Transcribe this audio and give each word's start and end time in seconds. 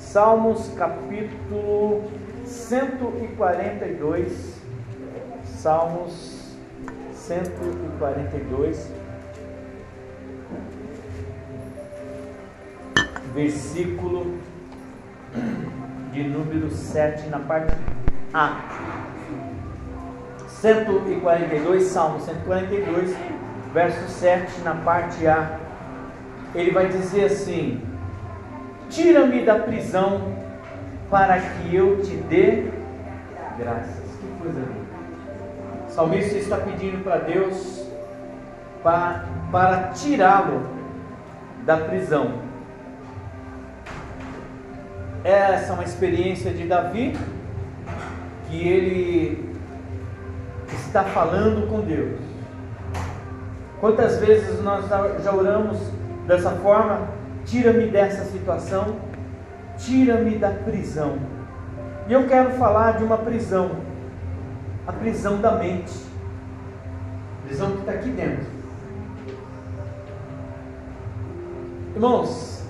Salmos 0.00 0.72
capítulo 0.76 2.02
142. 2.44 4.60
Salmos 5.44 6.56
142. 7.12 8.90
Versículo 13.32 14.34
de 16.12 16.24
número 16.24 16.68
7 16.70 17.28
na 17.28 17.38
parte 17.38 17.72
A. 18.34 18.64
142, 20.48 21.84
Salmo 21.84 22.18
142, 22.20 23.16
verso 23.72 24.08
7 24.08 24.60
na 24.62 24.74
parte 24.74 25.24
A. 25.28 25.60
Ele 26.54 26.72
vai 26.72 26.88
dizer 26.88 27.26
assim: 27.26 27.89
Tira-me 28.90 29.44
da 29.44 29.54
prisão 29.54 30.34
para 31.08 31.40
que 31.40 31.74
eu 31.74 32.02
te 32.02 32.16
dê 32.16 32.64
graças. 33.58 34.18
Que 34.20 34.42
coisa 34.42 34.58
linda. 34.60 34.90
O 35.88 35.90
salmista 35.90 36.36
está 36.36 36.56
pedindo 36.56 37.02
para 37.02 37.18
Deus 37.18 37.86
para, 38.82 39.24
para 39.52 39.88
tirá-lo 39.88 40.62
da 41.64 41.76
prisão. 41.76 42.32
Essa 45.22 45.70
é 45.70 45.74
uma 45.74 45.84
experiência 45.84 46.52
de 46.52 46.66
Davi 46.66 47.16
que 48.48 48.68
ele 48.68 49.54
está 50.72 51.04
falando 51.04 51.68
com 51.68 51.80
Deus. 51.80 52.18
Quantas 53.80 54.18
vezes 54.18 54.62
nós 54.62 54.86
já 54.88 55.32
oramos 55.32 55.78
dessa 56.26 56.50
forma? 56.52 57.19
Tira-me 57.50 57.88
dessa 57.88 58.24
situação, 58.26 58.96
tira-me 59.76 60.38
da 60.38 60.50
prisão. 60.50 61.18
E 62.08 62.12
eu 62.12 62.28
quero 62.28 62.52
falar 62.52 62.92
de 62.92 63.04
uma 63.04 63.18
prisão, 63.18 63.72
a 64.86 64.92
prisão 64.92 65.40
da 65.40 65.56
mente, 65.56 65.92
a 67.42 67.46
prisão 67.48 67.72
que 67.72 67.80
está 67.80 67.92
aqui 67.92 68.10
dentro. 68.10 68.46
Irmãos, 71.92 72.62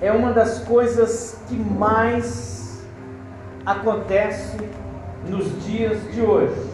é 0.00 0.10
uma 0.10 0.32
das 0.32 0.64
coisas 0.64 1.38
que 1.48 1.54
mais 1.54 2.84
acontece 3.64 4.56
nos 5.28 5.64
dias 5.64 6.02
de 6.12 6.20
hoje. 6.22 6.70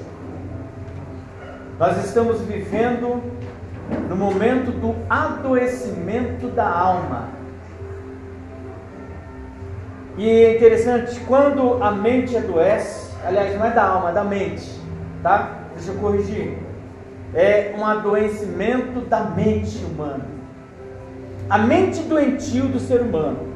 Nós 1.79 2.03
estamos 2.07 2.41
vivendo 2.41 3.23
no 4.09 4.17
momento 4.17 4.71
do 4.71 4.95
adoecimento 5.09 6.49
da 6.49 6.69
alma. 6.69 7.29
E 10.19 10.29
é 10.29 10.57
interessante, 10.57 11.21
quando 11.21 11.83
a 11.83 11.91
mente 11.93 12.37
adoece, 12.37 13.15
aliás, 13.25 13.55
não 13.59 13.67
é 13.67 13.71
da 13.71 13.85
alma, 13.85 14.11
é 14.11 14.13
da 14.13 14.25
mente, 14.25 14.71
tá? 15.23 15.61
Deixa 15.75 15.91
eu 15.91 15.97
corrigir. 15.97 16.57
É 17.35 17.75
um 17.77 17.85
adoecimento 17.85 19.01
da 19.01 19.21
mente 19.21 19.85
humana. 19.85 20.25
A 21.51 21.59
mente 21.59 22.03
doentio 22.03 22.65
do 22.65 22.81
ser 22.81 23.03
humano. 23.03 23.55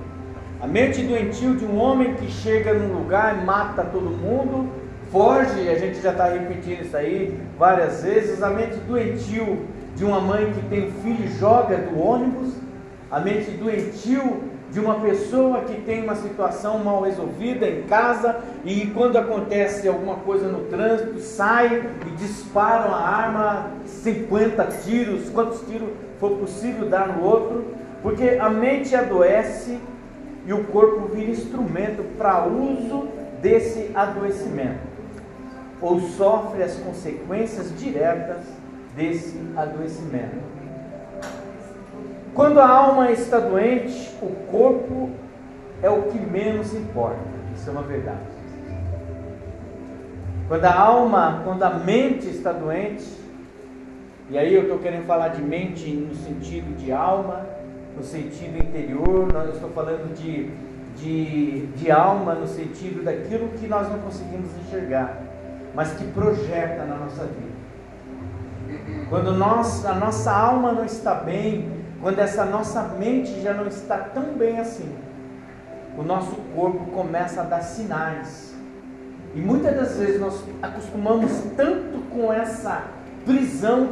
A 0.61 0.67
mente 0.67 1.03
doentio 1.03 1.56
de 1.56 1.65
um 1.65 1.78
homem 1.78 2.15
que 2.15 2.31
chega 2.31 2.75
num 2.75 2.92
lugar 2.92 3.39
e 3.39 3.44
mata 3.44 3.83
todo 3.83 4.11
mundo, 4.11 4.70
foge, 5.11 5.69
a 5.69 5.78
gente 5.78 6.03
já 6.03 6.12
está 6.12 6.27
repetindo 6.27 6.83
isso 6.83 6.97
aí 6.97 7.41
várias 7.59 8.03
vezes. 8.03 8.42
A 8.42 8.50
mente 8.50 8.77
doentio 8.87 9.67
de 9.95 10.05
uma 10.05 10.21
mãe 10.21 10.53
que 10.53 10.63
tem 10.69 10.91
filho 10.91 11.25
e 11.25 11.39
joga 11.39 11.77
do 11.77 11.99
ônibus, 11.99 12.55
a 13.11 13.21
mente 13.21 13.51
doentio 13.53 14.51
de 14.71 14.79
uma 14.79 15.01
pessoa 15.01 15.63
que 15.63 15.81
tem 15.81 16.05
uma 16.05 16.15
situação 16.15 16.79
mal 16.79 17.03
resolvida 17.03 17.67
em 17.67 17.83
casa 17.83 18.41
e 18.65 18.87
quando 18.95 19.17
acontece 19.17 19.89
alguma 19.89 20.17
coisa 20.17 20.47
no 20.49 20.67
trânsito, 20.67 21.19
sai 21.19 21.91
e 22.07 22.11
disparam 22.11 22.95
a 22.95 23.00
arma, 23.00 23.71
50 23.84 24.65
tiros, 24.84 25.29
quantos 25.31 25.61
tiros 25.62 25.89
for 26.21 26.39
possível 26.39 26.89
dar 26.89 27.09
no 27.09 27.25
outro, 27.25 27.65
porque 28.03 28.39
a 28.41 28.49
mente 28.49 28.95
adoece 28.95 29.79
e 30.47 30.53
o 30.53 30.65
corpo 30.65 31.09
vira 31.12 31.31
instrumento 31.31 32.05
para 32.17 32.47
uso 32.47 33.09
desse 33.43 33.91
adoecimento, 33.95 34.81
ou 35.81 36.00
sofre 36.00 36.62
as 36.62 36.77
consequências 36.77 37.77
diretas 37.77 38.39
desse 38.95 39.41
adoecimento. 39.56 40.51
Quando 42.34 42.61
a 42.61 42.69
alma 42.69 43.11
está 43.11 43.39
doente, 43.39 44.15
o 44.23 44.31
corpo 44.51 45.11
é 45.83 45.91
o 45.91 46.03
que 46.03 46.19
menos 46.19 46.75
importa. 46.75 47.19
Isso 47.55 47.69
é 47.69 47.73
uma 47.73 47.83
verdade. 47.83 48.21
Quando 50.49 50.65
a 50.65 50.75
alma, 50.75 51.43
quando 51.45 51.62
a 51.62 51.71
mente 51.71 52.29
está 52.29 52.53
doente, 52.53 53.05
e 54.31 54.39
aí 54.39 54.55
eu 54.55 54.62
estou 54.62 54.79
querendo 54.79 55.06
falar 55.06 55.29
de 55.29 55.43
mente 55.43 55.91
no 55.91 56.15
sentido 56.15 56.77
de 56.77 56.93
alma, 56.93 57.47
no 57.97 58.03
sentido 58.03 58.56
interior, 58.59 59.29
eu 59.33 59.50
estou 59.50 59.71
falando 59.71 60.15
de, 60.15 60.50
de, 60.97 61.67
de 61.67 61.91
alma 61.91 62.34
no 62.34 62.47
sentido 62.47 63.05
daquilo 63.05 63.49
que 63.50 63.67
nós 63.67 63.89
não 63.89 63.99
conseguimos 63.99 64.50
enxergar, 64.56 65.21
mas 65.75 65.93
que 65.95 66.05
projeta 66.12 66.84
na 66.84 66.97
nossa 66.97 67.25
vida. 67.25 67.50
Quando 69.09 69.33
nós, 69.33 69.84
a 69.84 69.95
nossa 69.95 70.33
alma 70.33 70.73
não 70.73 70.84
está 70.84 71.15
bem, 71.15 71.71
quando 72.01 72.19
essa 72.19 72.45
nossa 72.45 72.83
mente 72.99 73.41
já 73.43 73.53
não 73.53 73.67
está 73.67 73.99
tão 73.99 74.34
bem 74.34 74.59
assim, 74.59 74.89
o 75.99 76.03
nosso 76.03 76.37
corpo 76.55 76.87
começa 76.93 77.41
a 77.43 77.45
dar 77.45 77.61
sinais. 77.61 78.55
E 79.34 79.41
muitas 79.41 79.75
das 79.75 79.97
vezes 79.97 80.21
nós 80.21 80.43
acostumamos 80.62 81.31
tanto 81.56 81.99
com 82.11 82.33
essa 82.33 82.84
prisão 83.25 83.91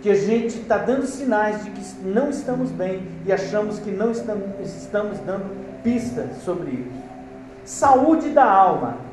que 0.00 0.10
a 0.10 0.14
gente 0.14 0.60
está 0.60 0.78
dando 0.78 1.06
sinais 1.06 1.64
de 1.64 1.70
que 1.70 1.82
não 2.04 2.30
estamos 2.30 2.70
bem 2.70 3.08
e 3.24 3.32
achamos 3.32 3.78
que 3.78 3.90
não 3.90 4.12
estamos, 4.12 4.44
estamos 4.60 5.18
dando 5.20 5.82
pistas 5.82 6.36
sobre 6.44 6.70
isso. 6.70 7.02
Saúde 7.64 8.30
da 8.30 8.44
alma 8.44 9.05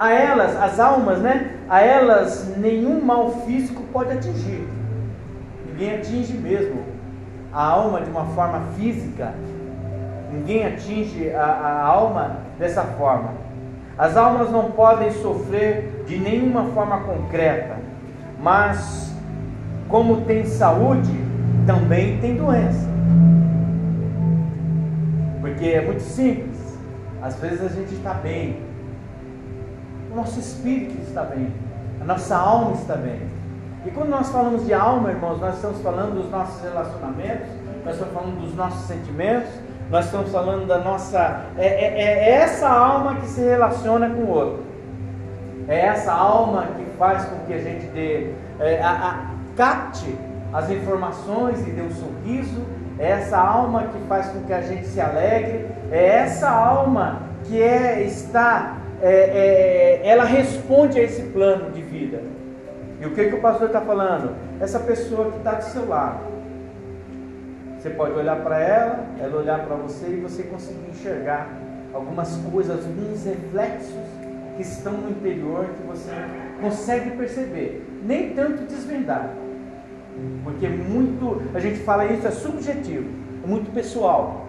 a 0.00 0.10
elas, 0.10 0.56
as 0.56 0.80
almas, 0.80 1.18
né? 1.18 1.56
A 1.68 1.82
elas 1.82 2.56
nenhum 2.56 3.04
mal 3.04 3.30
físico 3.42 3.82
pode 3.92 4.10
atingir. 4.12 4.66
Ninguém 5.66 5.96
atinge 5.96 6.32
mesmo 6.32 6.82
a 7.52 7.62
alma 7.62 8.00
de 8.00 8.08
uma 8.08 8.24
forma 8.28 8.62
física. 8.78 9.34
Ninguém 10.32 10.66
atinge 10.66 11.30
a, 11.34 11.44
a 11.44 11.84
alma 11.84 12.38
dessa 12.58 12.82
forma. 12.82 13.34
As 13.98 14.16
almas 14.16 14.50
não 14.50 14.70
podem 14.70 15.10
sofrer 15.10 16.04
de 16.06 16.16
nenhuma 16.16 16.64
forma 16.72 17.00
concreta, 17.00 17.76
mas 18.40 19.14
como 19.86 20.22
tem 20.22 20.46
saúde, 20.46 21.12
também 21.66 22.18
tem 22.20 22.36
doença. 22.36 22.88
Porque 25.42 25.66
é 25.66 25.84
muito 25.84 26.02
simples. 26.02 26.78
Às 27.20 27.38
vezes 27.38 27.62
a 27.62 27.68
gente 27.68 27.92
está 27.92 28.14
bem, 28.14 28.69
o 30.10 30.16
nosso 30.16 30.40
espírito 30.40 31.00
está 31.02 31.22
bem, 31.22 31.52
a 32.00 32.04
nossa 32.04 32.36
alma 32.36 32.72
está 32.72 32.96
bem. 32.96 33.20
E 33.86 33.90
quando 33.90 34.10
nós 34.10 34.28
falamos 34.28 34.66
de 34.66 34.74
alma, 34.74 35.10
irmãos, 35.10 35.40
nós 35.40 35.54
estamos 35.56 35.80
falando 35.80 36.20
dos 36.20 36.30
nossos 36.30 36.60
relacionamentos, 36.62 37.48
nós 37.84 37.94
estamos 37.94 38.14
falando 38.14 38.40
dos 38.40 38.54
nossos 38.54 38.86
sentimentos, 38.86 39.50
nós 39.90 40.04
estamos 40.04 40.30
falando 40.30 40.66
da 40.66 40.78
nossa. 40.78 41.46
É, 41.56 41.66
é, 41.66 42.02
é 42.02 42.30
essa 42.30 42.68
alma 42.68 43.16
que 43.16 43.26
se 43.26 43.40
relaciona 43.40 44.10
com 44.10 44.22
o 44.22 44.28
outro. 44.28 44.64
É 45.66 45.86
essa 45.86 46.12
alma 46.12 46.66
que 46.76 46.84
faz 46.98 47.24
com 47.24 47.38
que 47.46 47.54
a 47.54 47.58
gente 47.58 47.86
dê, 47.86 48.32
é, 48.58 48.82
a, 48.82 48.90
a, 48.90 49.30
capte 49.56 50.16
as 50.52 50.68
informações 50.70 51.66
e 51.66 51.70
dê 51.70 51.82
um 51.82 51.90
sorriso. 51.90 52.66
É 52.98 53.10
essa 53.12 53.38
alma 53.38 53.84
que 53.84 53.98
faz 54.06 54.26
com 54.26 54.40
que 54.42 54.52
a 54.52 54.60
gente 54.60 54.86
se 54.86 55.00
alegre. 55.00 55.66
É 55.90 56.06
essa 56.06 56.50
alma 56.50 57.22
que 57.44 57.60
é, 57.62 58.02
está 58.02 58.79
é, 59.02 60.00
é, 60.02 60.08
ela 60.08 60.24
responde 60.24 60.98
a 60.98 61.02
esse 61.02 61.22
plano 61.22 61.70
de 61.70 61.80
vida. 61.80 62.22
E 63.00 63.06
o 63.06 63.14
que, 63.14 63.28
que 63.30 63.34
o 63.34 63.40
pastor 63.40 63.68
está 63.68 63.80
falando? 63.80 64.36
Essa 64.60 64.78
pessoa 64.78 65.30
que 65.30 65.38
está 65.38 65.54
do 65.54 65.64
seu 65.64 65.88
lado. 65.88 66.30
Você 67.78 67.88
pode 67.90 68.12
olhar 68.12 68.36
para 68.42 68.58
ela, 68.60 69.06
ela 69.18 69.38
olhar 69.38 69.64
para 69.64 69.74
você 69.76 70.06
e 70.06 70.16
você 70.16 70.42
conseguir 70.42 70.90
enxergar 70.90 71.48
algumas 71.94 72.36
coisas, 72.36 72.84
alguns 72.84 73.24
reflexos 73.24 73.94
que 74.56 74.62
estão 74.62 74.92
no 74.92 75.10
interior 75.10 75.64
que 75.64 75.86
você 75.86 76.10
consegue 76.60 77.12
perceber. 77.12 77.86
Nem 78.04 78.34
tanto 78.34 78.64
desvendar. 78.64 79.30
Porque 80.44 80.68
muito, 80.68 81.40
a 81.54 81.58
gente 81.58 81.78
fala 81.80 82.04
isso, 82.04 82.26
é 82.26 82.30
subjetivo, 82.30 83.08
é 83.42 83.46
muito 83.46 83.72
pessoal. 83.72 84.46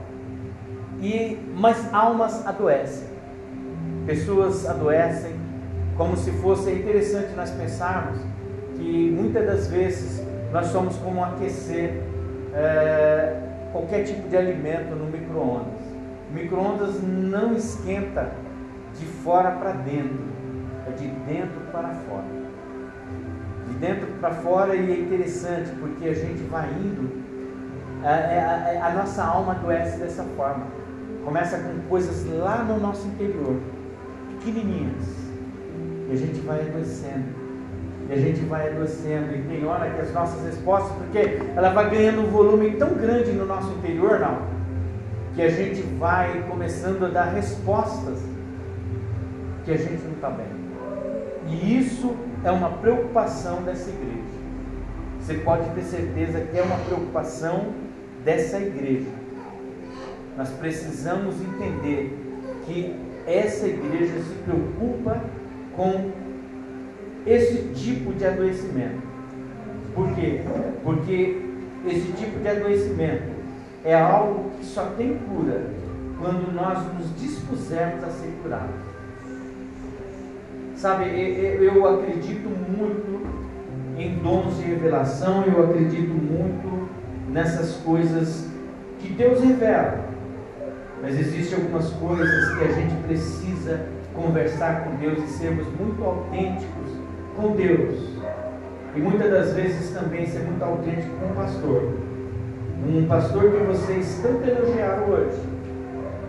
E, 1.02 1.40
mas 1.56 1.94
almas 1.94 2.46
adoecem 2.46 3.11
pessoas 4.06 4.68
adoecem, 4.68 5.36
como 5.98 6.18
se 6.18 6.32
fosse 6.32 6.72
interessante 6.72 7.34
nós 7.36 7.52
pensarmos 7.52 8.20
que 8.76 9.12
muitas 9.12 9.46
das 9.46 9.68
vezes 9.68 10.26
nós 10.52 10.68
somos 10.68 10.96
como 10.98 11.24
aquecer 11.24 12.02
é, 12.54 13.36
qualquer 13.72 14.04
tipo 14.04 14.28
de 14.28 14.36
alimento 14.36 14.96
no 14.96 15.06
micro-ondas. 15.06 15.82
O 16.30 16.34
micro-ondas 16.34 17.02
não 17.02 17.54
esquenta 17.54 18.32
de 18.98 19.06
fora 19.06 19.52
para 19.52 19.72
dentro, 19.72 20.20
é 20.88 20.92
de 20.92 21.08
dentro 21.08 21.62
para 21.72 21.90
fora. 21.90 22.42
De 23.68 23.74
dentro 23.76 24.08
para 24.20 24.32
fora 24.32 24.76
e 24.76 24.92
é 24.92 25.00
interessante 25.00 25.72
porque 25.80 26.10
a 26.10 26.14
gente 26.14 26.44
vai 26.44 26.70
indo, 26.70 27.22
a, 28.04 28.86
a, 28.86 28.88
a 28.88 28.94
nossa 28.96 29.24
alma 29.24 29.54
adoece 29.54 29.98
dessa 30.00 30.24
forma. 30.36 30.66
Começa 31.24 31.58
com 31.60 31.88
coisas 31.88 32.26
lá 32.40 32.64
no 32.64 32.80
nosso 32.80 33.08
interior, 33.08 33.58
pequenininhas, 34.42 35.06
e 36.10 36.14
a 36.14 36.16
gente 36.16 36.40
vai 36.42 36.62
adoecendo. 36.62 37.42
E 38.10 38.14
a 38.14 38.18
gente 38.18 38.42
vai 38.42 38.70
adoecendo, 38.70 39.36
e 39.36 39.42
tem 39.44 39.66
hora 39.66 39.90
que 39.92 40.02
as 40.02 40.12
nossas 40.14 40.44
respostas, 40.46 40.92
porque 40.98 41.40
ela 41.56 41.70
vai 41.70 41.90
ganhando 41.90 42.22
um 42.22 42.32
volume 42.32 42.72
tão 42.72 42.96
grande 42.96 43.32
no 43.32 43.46
nosso 43.46 43.72
interior, 43.74 44.20
não, 44.20 44.42
que 45.36 45.42
a 45.42 45.50
gente 45.50 45.82
vai 45.98 46.44
começando 46.50 47.06
a 47.06 47.10
dar 47.10 47.26
respostas 47.26 48.20
que 49.64 49.72
a 49.72 49.78
gente 49.78 50.04
não 50.04 50.14
está 50.14 50.30
bem. 50.30 50.48
E 51.48 51.78
isso 51.78 52.16
é 52.44 52.52
uma 52.52 52.70
preocupação 52.70 53.62
dessa 53.62 53.90
igreja. 53.90 54.42
Você 55.20 55.36
pode 55.36 55.70
ter 55.70 55.84
certeza 55.84 56.42
que 56.42 56.58
é 56.58 56.64
uma 56.64 56.78
preocupação 56.78 57.68
dessa 58.26 58.60
igreja. 58.60 59.08
Nós 60.38 60.50
precisamos 60.50 61.36
entender 61.40 62.18
que 62.66 62.96
essa 63.28 63.68
igreja 63.68 64.20
se 64.22 64.34
preocupa 64.46 65.22
com 65.76 66.12
esse 67.26 67.70
tipo 67.74 68.14
de 68.14 68.26
adoecimento. 68.26 69.02
Por 69.94 70.14
quê? 70.16 70.42
Porque 70.84 71.42
esse 71.86 72.12
tipo 72.14 72.40
de 72.40 72.48
adoecimento 72.48 73.32
é 73.84 73.96
algo 73.96 74.52
que 74.58 74.66
só 74.66 74.86
tem 74.98 75.18
cura 75.18 75.66
quando 76.20 76.54
nós 76.54 76.80
nos 76.94 77.20
dispusermos 77.20 78.04
a 78.04 78.10
ser 78.10 78.32
curados. 78.42 78.76
Sabe, 80.76 81.06
eu 81.06 81.88
acredito 81.88 82.50
muito 82.50 83.22
em 83.98 84.16
dons 84.18 84.58
de 84.58 84.64
revelação, 84.64 85.44
eu 85.46 85.64
acredito 85.64 86.12
muito 86.12 86.90
nessas 87.30 87.76
coisas 87.78 88.48
que 89.00 89.10
Deus 89.10 89.42
revela. 89.42 90.11
Mas 91.02 91.20
existem 91.20 91.58
algumas 91.58 91.90
coisas 91.94 92.58
que 92.58 92.64
a 92.64 92.72
gente 92.72 92.96
precisa 93.04 93.86
conversar 94.14 94.84
com 94.84 94.96
Deus 94.98 95.18
e 95.18 95.28
sermos 95.28 95.66
muito 95.80 96.04
autênticos 96.04 96.92
com 97.36 97.56
Deus. 97.56 98.12
E 98.96 99.00
muitas 99.00 99.32
das 99.32 99.54
vezes 99.54 99.92
também 99.92 100.28
ser 100.28 100.40
muito 100.40 100.64
autêntico 100.64 101.10
com 101.18 101.28
o 101.28 101.36
pastor. 101.36 101.94
Um 102.88 103.06
pastor 103.08 103.52
que 103.52 103.64
vocês 103.64 104.20
tanto 104.22 104.48
elogiaram 104.48 105.10
hoje, 105.10 105.40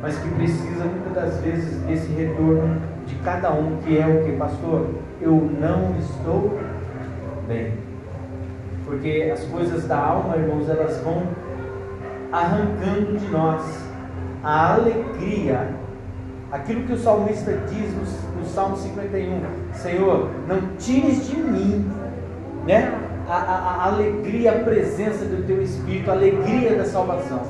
mas 0.00 0.16
que 0.18 0.28
precisa 0.30 0.84
muitas 0.84 1.12
das 1.12 1.40
vezes 1.40 1.80
desse 1.82 2.12
retorno 2.12 2.80
de 3.06 3.14
cada 3.16 3.52
um, 3.52 3.78
que 3.78 3.98
é 3.98 4.06
o 4.06 4.24
que, 4.24 4.32
pastor? 4.36 4.86
Eu 5.20 5.32
não 5.32 5.96
estou 5.98 6.58
bem. 7.48 7.72
Porque 8.84 9.30
as 9.32 9.44
coisas 9.44 9.86
da 9.86 9.98
alma, 9.98 10.36
irmãos, 10.36 10.68
elas 10.68 10.98
vão 10.98 11.22
arrancando 12.30 13.16
de 13.18 13.26
nós 13.28 13.91
a 14.42 14.74
alegria. 14.74 15.68
Aquilo 16.50 16.84
que 16.84 16.92
o 16.92 16.98
salmista 16.98 17.52
diz 17.68 17.94
no, 17.94 18.40
no 18.40 18.46
Salmo 18.46 18.76
51, 18.76 19.40
Senhor, 19.72 20.30
não 20.46 20.76
tires 20.76 21.26
de 21.26 21.36
mim, 21.36 21.90
né? 22.66 22.92
a, 23.28 23.34
a, 23.34 23.56
a 23.56 23.86
alegria, 23.86 24.52
a 24.52 24.64
presença 24.64 25.24
do 25.24 25.46
teu 25.46 25.62
Espírito, 25.62 26.10
a 26.10 26.14
alegria 26.14 26.76
da 26.76 26.84
salvação. 26.84 27.40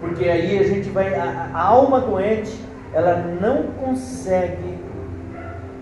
Porque 0.00 0.24
aí 0.28 0.58
a 0.58 0.62
gente 0.62 0.88
vai, 0.90 1.14
a, 1.14 1.50
a 1.52 1.60
alma 1.60 2.00
doente, 2.00 2.60
ela 2.92 3.16
não 3.40 3.64
consegue 3.72 4.78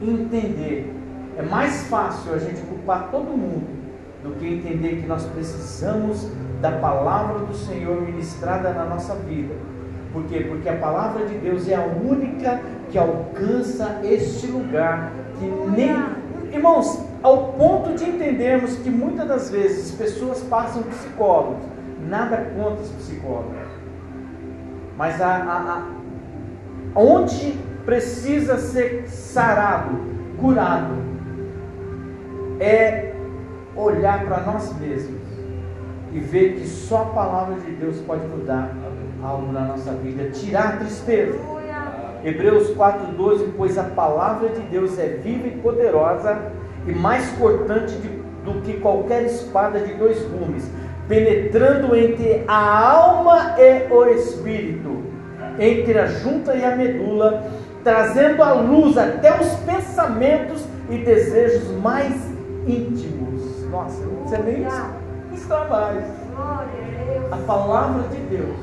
entender. 0.00 0.92
É 1.36 1.42
mais 1.42 1.86
fácil 1.88 2.32
a 2.32 2.38
gente 2.38 2.60
culpar 2.62 3.10
todo 3.10 3.24
mundo 3.24 3.73
do 4.24 4.30
que 4.36 4.46
entender 4.46 5.02
que 5.02 5.06
nós 5.06 5.24
precisamos 5.26 6.26
da 6.60 6.72
palavra 6.72 7.40
do 7.40 7.54
Senhor 7.54 8.00
ministrada 8.00 8.72
na 8.72 8.86
nossa 8.86 9.14
vida. 9.14 9.54
Por 10.14 10.24
quê? 10.24 10.46
Porque 10.48 10.68
a 10.68 10.76
palavra 10.76 11.26
de 11.26 11.36
Deus 11.38 11.68
é 11.68 11.74
a 11.74 11.84
única 11.84 12.60
que 12.90 12.96
alcança 12.96 14.00
este 14.02 14.46
lugar 14.46 15.12
que 15.38 15.44
nem. 15.76 15.94
Irmãos, 16.50 17.04
ao 17.22 17.52
ponto 17.52 17.94
de 17.94 18.08
entendermos 18.08 18.76
que 18.76 18.88
muitas 18.88 19.28
das 19.28 19.50
vezes 19.50 19.90
pessoas 19.94 20.40
passam 20.42 20.82
psicólogos, 20.84 21.64
nada 22.08 22.36
contra 22.56 22.82
os 22.82 22.90
psicólogos, 22.90 23.56
mas 24.96 25.20
a, 25.20 25.36
a, 25.36 25.86
a, 26.94 27.00
onde 27.00 27.58
precisa 27.84 28.56
ser 28.56 29.08
sarado, 29.08 29.98
curado, 30.38 30.94
é 32.60 33.13
olhar 33.76 34.24
para 34.24 34.40
nós 34.40 34.78
mesmos 34.78 35.20
e 36.12 36.20
ver 36.20 36.54
que 36.54 36.66
só 36.66 37.02
a 37.02 37.06
palavra 37.06 37.56
de 37.56 37.72
Deus 37.72 37.96
pode 38.00 38.26
mudar 38.26 38.70
algo 39.22 39.52
na 39.52 39.62
nossa 39.62 39.92
vida, 39.92 40.30
tirar 40.30 40.74
a 40.74 40.76
tristeza. 40.76 41.38
Hebreus 42.24 42.74
4,12, 42.74 43.52
pois 43.56 43.76
a 43.76 43.84
palavra 43.84 44.48
de 44.48 44.60
Deus 44.62 44.98
é 44.98 45.08
viva 45.22 45.48
e 45.48 45.58
poderosa 45.58 46.52
e 46.86 46.92
mais 46.92 47.28
cortante 47.32 47.94
de, 47.96 48.08
do 48.44 48.60
que 48.62 48.74
qualquer 48.80 49.24
espada 49.24 49.80
de 49.80 49.92
dois 49.94 50.22
gumes, 50.22 50.70
penetrando 51.08 51.94
entre 51.94 52.44
a 52.46 52.90
alma 52.90 53.56
e 53.58 53.92
o 53.92 54.04
espírito, 54.06 55.02
entre 55.58 55.98
a 55.98 56.06
junta 56.06 56.54
e 56.54 56.64
a 56.64 56.76
medula, 56.76 57.44
trazendo 57.82 58.42
à 58.42 58.54
luz 58.54 58.96
até 58.96 59.38
os 59.38 59.52
pensamentos 59.56 60.64
e 60.88 60.98
desejos 60.98 61.70
mais 61.82 62.14
íntimos. 62.66 63.13
Nossa, 63.74 64.04
sei 64.28 64.38
nem 64.44 64.62
está 65.34 65.64
mais. 65.64 66.04
A 67.32 67.36
palavra 67.44 68.08
de 68.08 68.18
Deus 68.28 68.56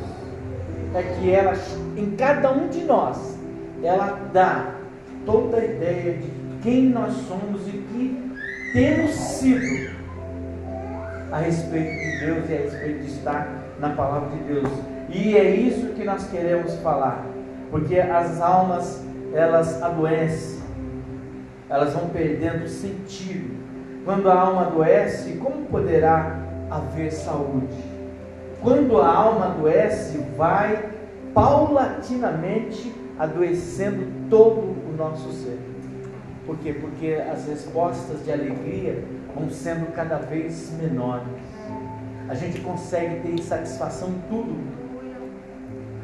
é 0.96 1.04
que 1.04 1.30
ela, 1.30 1.54
em 1.98 2.12
cada 2.12 2.50
um 2.54 2.70
de 2.70 2.86
nós, 2.86 3.38
ela 3.84 4.18
dá 4.32 4.76
toda 5.26 5.58
a 5.58 5.66
ideia 5.66 6.14
de 6.14 6.32
quem 6.62 6.84
nós 6.84 7.12
somos 7.28 7.68
e 7.68 7.72
que 7.72 8.36
temos 8.72 9.12
sido 9.12 9.92
a 11.30 11.40
respeito 11.40 11.92
de 11.92 12.26
Deus 12.26 12.50
e 12.50 12.54
a 12.54 12.58
respeito 12.62 13.00
de 13.04 13.12
estar 13.12 13.50
na 13.82 13.90
palavra 13.90 14.30
de 14.30 14.44
Deus. 14.46 14.70
E 15.10 15.36
é 15.36 15.54
isso 15.54 15.88
que 15.88 16.06
nós 16.06 16.26
queremos 16.30 16.74
falar, 16.76 17.26
porque 17.70 18.00
as 18.00 18.40
almas 18.40 19.04
elas 19.34 19.84
adoecem, 19.84 20.62
elas 21.70 21.94
vão 21.94 22.08
perdendo 22.08 22.66
sentido. 22.70 23.61
Quando 24.04 24.30
a 24.30 24.40
alma 24.40 24.62
adoece, 24.64 25.34
como 25.34 25.66
poderá 25.66 26.40
haver 26.70 27.12
saúde? 27.12 27.84
Quando 28.62 29.00
a 29.00 29.08
alma 29.08 29.46
adoece, 29.46 30.18
vai 30.36 30.90
paulatinamente 31.34 32.94
adoecendo 33.18 34.08
todo 34.30 34.62
o 34.62 34.96
nosso 34.98 35.32
ser. 35.32 35.60
Por 36.46 36.58
quê? 36.58 36.74
Porque 36.74 37.22
as 37.32 37.48
respostas 37.48 38.24
de 38.24 38.32
alegria 38.32 39.04
vão 39.36 39.50
sendo 39.50 39.94
cada 39.94 40.18
vez 40.18 40.72
menores. 40.82 41.28
A 42.28 42.34
gente 42.34 42.60
consegue 42.62 43.20
ter 43.22 43.34
insatisfação 43.34 44.10
em 44.10 44.22
tudo. 44.30 44.58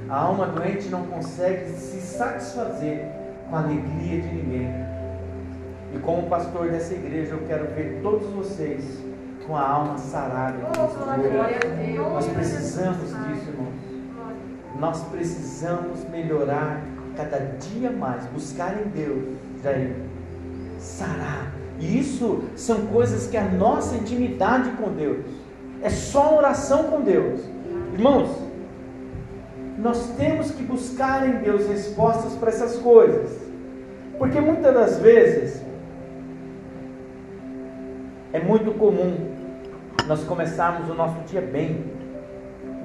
A 0.10 0.16
alma 0.16 0.46
doente 0.48 0.88
não 0.89 1.06
consegue 1.08 1.72
se 1.72 2.00
satisfazer 2.00 3.06
com 3.50 3.56
a 3.56 3.60
alegria 3.60 4.22
de 4.22 4.27
ninguém. 4.27 4.97
E 5.94 6.00
como 6.00 6.27
pastor 6.27 6.70
dessa 6.70 6.94
igreja, 6.94 7.34
eu 7.34 7.48
quero 7.48 7.65
ver 7.74 8.00
todos 8.01 8.27
vocês 8.34 8.84
com 9.46 9.56
a 9.56 9.67
alma 9.67 9.98
sarada. 9.98 10.58
Oh, 10.77 12.13
Nós 12.13 12.27
precisamos 12.27 13.08
disso, 13.08 13.50
irmãos. 13.50 13.74
Nós 14.79 15.01
precisamos 15.06 16.03
melhorar 16.10 16.82
cada 17.15 17.38
dia 17.38 17.89
mais, 17.89 18.25
buscar 18.27 18.75
em 18.79 18.89
Deus, 18.89 19.36
Jair 19.63 19.96
sarar. 20.79 21.51
E 21.79 22.00
isso 22.00 22.44
são 22.56 22.88
coisas 22.88 23.27
que 23.27 23.38
a 23.38 23.44
nossa 23.44 23.96
intimidade 23.96 24.70
com 24.72 24.89
Deus 24.89 25.25
é 25.82 25.89
só 25.89 26.36
oração 26.38 26.86
com 26.86 27.01
Deus. 27.01 27.41
Irmãos, 27.94 28.29
nós 29.77 30.12
temos 30.17 30.51
que 30.51 30.63
buscar 30.63 31.27
em 31.27 31.38
Deus 31.38 31.67
respostas 31.67 32.34
para 32.34 32.50
essas 32.50 32.77
coisas. 32.77 33.29
Porque 34.17 34.39
muitas 34.39 34.74
das 34.74 34.98
vezes 34.98 35.62
é 38.38 38.39
muito 38.39 38.72
comum 38.77 39.36
nós 40.08 40.24
começarmos 40.24 40.89
o 40.89 40.94
nosso 40.94 41.20
dia 41.22 41.41
bem. 41.41 41.84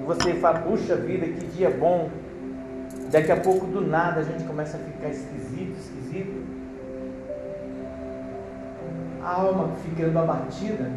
E 0.00 0.04
você 0.04 0.34
fala, 0.34 0.60
puxa 0.60 0.96
vida, 0.96 1.26
que 1.26 1.46
dia 1.46 1.70
bom. 1.70 2.10
Daqui 3.10 3.30
a 3.30 3.36
pouco 3.36 3.66
do 3.66 3.80
nada 3.80 4.20
a 4.20 4.24
gente 4.24 4.44
começa 4.44 4.78
a 4.78 4.80
ficar 4.80 5.08
esquisito, 5.08 5.76
esquisito 5.78 6.62
a 9.22 9.40
alma 9.40 9.70
ficando 9.84 10.18
abatida. 10.18 10.90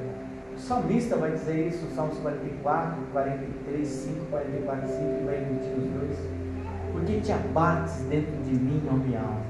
O 0.55 0.59
salmista 0.59 1.17
vai 1.17 1.31
dizer 1.31 1.67
isso, 1.67 1.85
Salmos 1.93 2.17
44, 2.19 2.95
43, 3.12 3.88
5, 3.88 4.25
44, 4.27 4.88
5, 4.88 5.00
que 5.00 5.25
vai 5.25 5.35
repetir 5.35 5.74
os 5.77 5.85
dois. 5.89 7.25
te 7.25 7.31
abates 7.33 8.00
dentro 8.09 8.35
de 8.43 8.51
mim, 8.51 8.81
ó 8.89 8.93
minha 8.93 9.19
alma. 9.19 9.41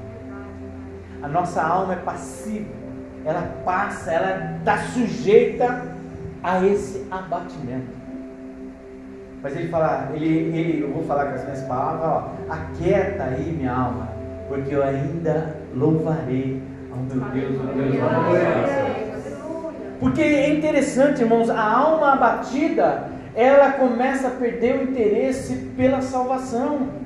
A 1.21 1.27
nossa 1.27 1.62
alma 1.62 1.93
é 1.93 1.97
passiva, 1.97 2.85
ela 3.25 3.41
passa, 3.65 4.12
ela 4.12 4.58
está 4.60 4.77
sujeita 4.77 5.84
a 6.44 6.63
esse 6.65 7.05
abatimento. 7.10 7.96
Mas 9.41 9.55
ele 9.55 9.67
fala, 9.70 10.12
ele, 10.13 10.27
ele, 10.27 10.84
eu 10.84 10.91
vou 10.91 11.03
falar 11.03 11.25
com 11.25 11.36
as 11.36 11.44
minhas 11.44 11.62
palavras, 11.63 12.01
ó, 12.03 12.32
aquieta 12.50 13.24
aí 13.24 13.51
minha 13.51 13.72
alma, 13.72 14.10
porque 14.48 14.74
eu 14.74 14.84
ainda 14.84 15.55
louvarei 15.74 16.62
ao 16.91 16.98
meu 16.98 17.25
Deus, 17.29 17.55
o 17.55 17.67
Deus 17.67 17.96
da 17.96 18.08
Porque 20.00 20.22
é 20.22 20.50
interessante, 20.50 21.22
irmãos, 21.22 21.50
a 21.50 21.62
alma 21.62 22.13
abatida, 22.13 23.10
ela 23.36 23.74
começa 23.74 24.29
a 24.29 24.32
perder 24.32 24.79
o 24.79 24.84
interesse 24.84 25.55
pela 25.75 26.01
salvação. 26.01 27.04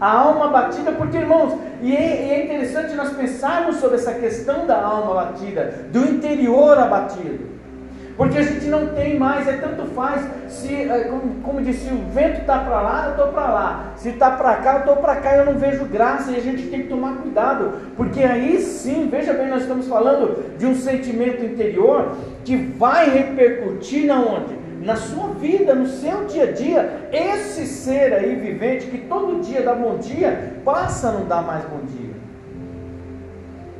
A 0.00 0.10
alma 0.10 0.46
abatida, 0.46 0.92
porque 0.92 1.16
irmãos, 1.16 1.58
e 1.82 1.94
é, 1.94 2.26
e 2.26 2.30
é 2.30 2.44
interessante 2.44 2.94
nós 2.94 3.10
pensarmos 3.10 3.76
sobre 3.76 3.96
essa 3.96 4.14
questão 4.14 4.66
da 4.66 4.80
alma 4.80 5.12
abatida, 5.12 5.86
do 5.92 6.00
interior 6.00 6.78
abatido. 6.78 7.58
Porque 8.18 8.36
a 8.36 8.42
gente 8.42 8.66
não 8.66 8.88
tem 8.88 9.16
mais, 9.16 9.46
é 9.46 9.52
tanto 9.58 9.86
faz, 9.94 10.28
se, 10.48 10.74
é, 10.74 11.04
como, 11.04 11.36
como 11.40 11.62
disse, 11.62 11.88
o 11.92 12.12
vento 12.12 12.40
está 12.40 12.58
para 12.58 12.80
lá, 12.80 13.04
eu 13.04 13.10
estou 13.12 13.28
para 13.28 13.48
lá. 13.48 13.92
Se 13.94 14.08
está 14.08 14.32
para 14.32 14.56
cá, 14.56 14.72
eu 14.72 14.78
estou 14.80 14.96
para 14.96 15.16
cá, 15.16 15.36
eu 15.36 15.46
não 15.46 15.54
vejo 15.54 15.84
graça, 15.84 16.32
e 16.32 16.36
a 16.36 16.40
gente 16.40 16.66
tem 16.66 16.82
que 16.82 16.88
tomar 16.88 17.18
cuidado, 17.18 17.74
porque 17.96 18.24
aí 18.24 18.60
sim, 18.60 19.08
veja 19.08 19.32
bem, 19.32 19.48
nós 19.48 19.62
estamos 19.62 19.86
falando 19.86 20.56
de 20.58 20.66
um 20.66 20.74
sentimento 20.74 21.44
interior 21.44 22.16
que 22.44 22.56
vai 22.56 23.08
repercutir 23.08 24.06
na 24.06 24.18
onde? 24.20 24.57
Na 24.88 24.96
sua 24.96 25.34
vida, 25.34 25.74
no 25.74 25.86
seu 25.86 26.24
dia 26.24 26.44
a 26.44 26.52
dia. 26.52 27.08
Esse 27.12 27.66
ser 27.66 28.14
aí 28.14 28.34
vivente 28.36 28.86
que 28.86 28.96
todo 28.96 29.42
dia 29.42 29.60
dá 29.60 29.74
bom 29.74 29.98
dia, 29.98 30.54
passa 30.64 31.08
a 31.08 31.12
não 31.12 31.26
dar 31.26 31.42
mais 31.42 31.62
bom 31.66 31.80
dia. 31.84 32.14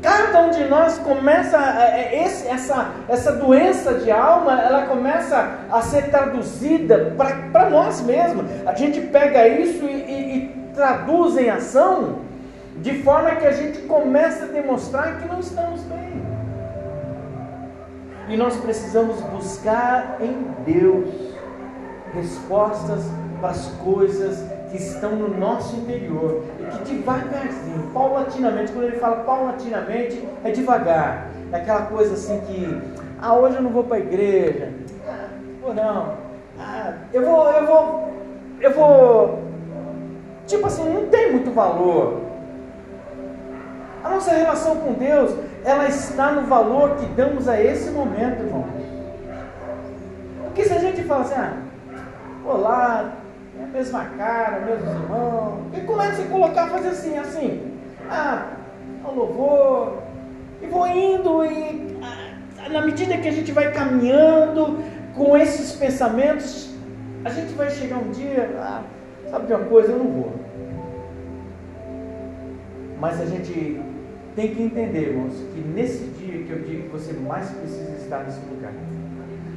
Cada 0.03 0.43
um 0.43 0.51
de 0.51 0.65
nós 0.65 0.99
começa, 0.99 1.57
é, 1.57 2.15
é, 2.15 2.51
essa, 2.51 2.91
essa 3.09 3.33
doença 3.33 3.95
de 3.95 4.11
alma, 4.11 4.61
ela 4.61 4.87
começa 4.87 5.61
a 5.73 5.81
ser 5.81 6.11
traduzida 6.11 7.17
para 7.51 7.71
nós 7.71 8.03
mesmos. 8.03 8.45
A 8.67 8.75
gente 8.75 9.01
pega 9.01 9.49
isso 9.49 9.87
e, 9.87 9.95
e, 9.95 10.37
e 10.37 10.73
traduz 10.75 11.39
em 11.39 11.49
ação, 11.49 12.19
de 12.77 13.03
forma 13.03 13.31
que 13.37 13.47
a 13.47 13.53
gente 13.53 13.81
começa 13.87 14.45
a 14.45 14.49
demonstrar 14.49 15.19
que 15.19 15.27
não 15.27 15.41
estamos 15.41 15.81
bem. 15.85 16.28
E 18.29 18.37
nós 18.37 18.57
precisamos 18.59 19.21
buscar 19.23 20.19
em 20.21 20.47
Deus 20.65 21.09
respostas 22.15 23.05
para 23.41 23.51
as 23.51 23.67
coisas 23.83 24.45
que 24.71 24.77
estão 24.77 25.17
no 25.17 25.39
nosso 25.39 25.77
interior 25.77 26.45
e 26.61 26.65
que 26.79 26.95
devagarzinho, 26.95 27.91
paulatinamente, 27.95 28.73
quando 28.73 28.85
ele 28.85 28.99
fala 28.99 29.17
paulatinamente, 29.25 30.23
é 30.45 30.51
devagar. 30.51 31.29
É 31.51 31.57
aquela 31.57 31.83
coisa 31.83 32.15
assim 32.15 32.41
que, 32.41 32.83
ah, 33.21 33.35
hoje 33.35 33.57
eu 33.57 33.63
não 33.63 33.71
vou 33.71 33.85
para 33.85 33.97
a 33.97 34.01
igreja, 34.01 34.73
ah, 35.09 35.29
ou 35.63 35.75
não, 35.75 36.15
ah, 36.59 36.95
eu 37.13 37.25
vou, 37.25 37.51
eu 37.51 37.67
vou, 37.67 38.13
eu 38.61 38.75
vou, 38.75 39.43
tipo 40.47 40.67
assim, 40.67 40.85
não 40.93 41.07
tem 41.07 41.33
muito 41.33 41.51
valor. 41.51 42.21
A 44.05 44.11
nossa 44.11 44.33
relação 44.33 44.77
com 44.77 44.93
Deus, 44.93 45.35
ela 45.65 45.89
está 45.89 46.33
no 46.33 46.43
valor 46.43 46.97
que 46.97 47.07
damos 47.07 47.49
a 47.49 47.61
esse 47.63 47.91
momento, 47.91 48.43
irmão. 48.43 48.67
Porque 50.45 50.65
se 50.65 50.73
a 50.73 50.79
gente 50.79 51.03
fala 51.05 51.23
assim, 51.23 51.35
ah, 51.35 51.57
olá, 52.45 53.13
é 53.59 53.65
a 53.65 53.67
mesma 53.67 54.05
cara, 54.17 54.61
mesmos 54.61 54.93
irmãos. 54.93 55.61
E 55.75 55.81
como 55.81 56.03
é 56.03 56.11
que 56.11 56.17
você 56.17 56.25
colocar, 56.25 56.69
fazer 56.69 56.89
assim, 56.89 57.19
assim? 57.19 57.79
Ah, 58.11 58.47
o 59.05 59.13
louvor. 59.13 59.99
E 60.63 60.67
vou 60.67 60.87
indo 60.87 61.45
e 61.45 61.99
ah, 62.03 62.69
na 62.71 62.83
medida 62.83 63.17
que 63.19 63.29
a 63.29 63.33
gente 63.33 63.53
vai 63.53 63.73
caminhando 63.73 64.83
com 65.15 65.37
esses 65.37 65.73
pensamentos, 65.73 66.75
a 67.25 67.31
gente 67.31 67.53
vai 67.55 67.71
chegar 67.71 67.99
um 67.99 68.11
dia, 68.11 68.51
ah, 68.59 68.83
sabe 69.31 69.47
de 69.47 69.53
uma 69.53 69.65
coisa, 69.65 69.93
eu 69.93 69.99
não 69.99 70.11
vou. 70.11 70.33
Mas 73.01 73.21
a 73.21 73.27
gente 73.27 73.81
tem 74.39 74.55
que 74.55 74.63
entender, 74.63 75.09
irmãos, 75.09 75.35
que 75.53 75.61
nesse 75.61 76.05
dia 76.11 76.45
que 76.45 76.51
eu 76.51 76.61
digo 76.61 76.83
que 76.85 76.89
você 76.91 77.13
mais 77.13 77.51
precisa 77.51 77.91
estar 77.97 78.23
nesse 78.23 78.39
lugar, 78.49 78.73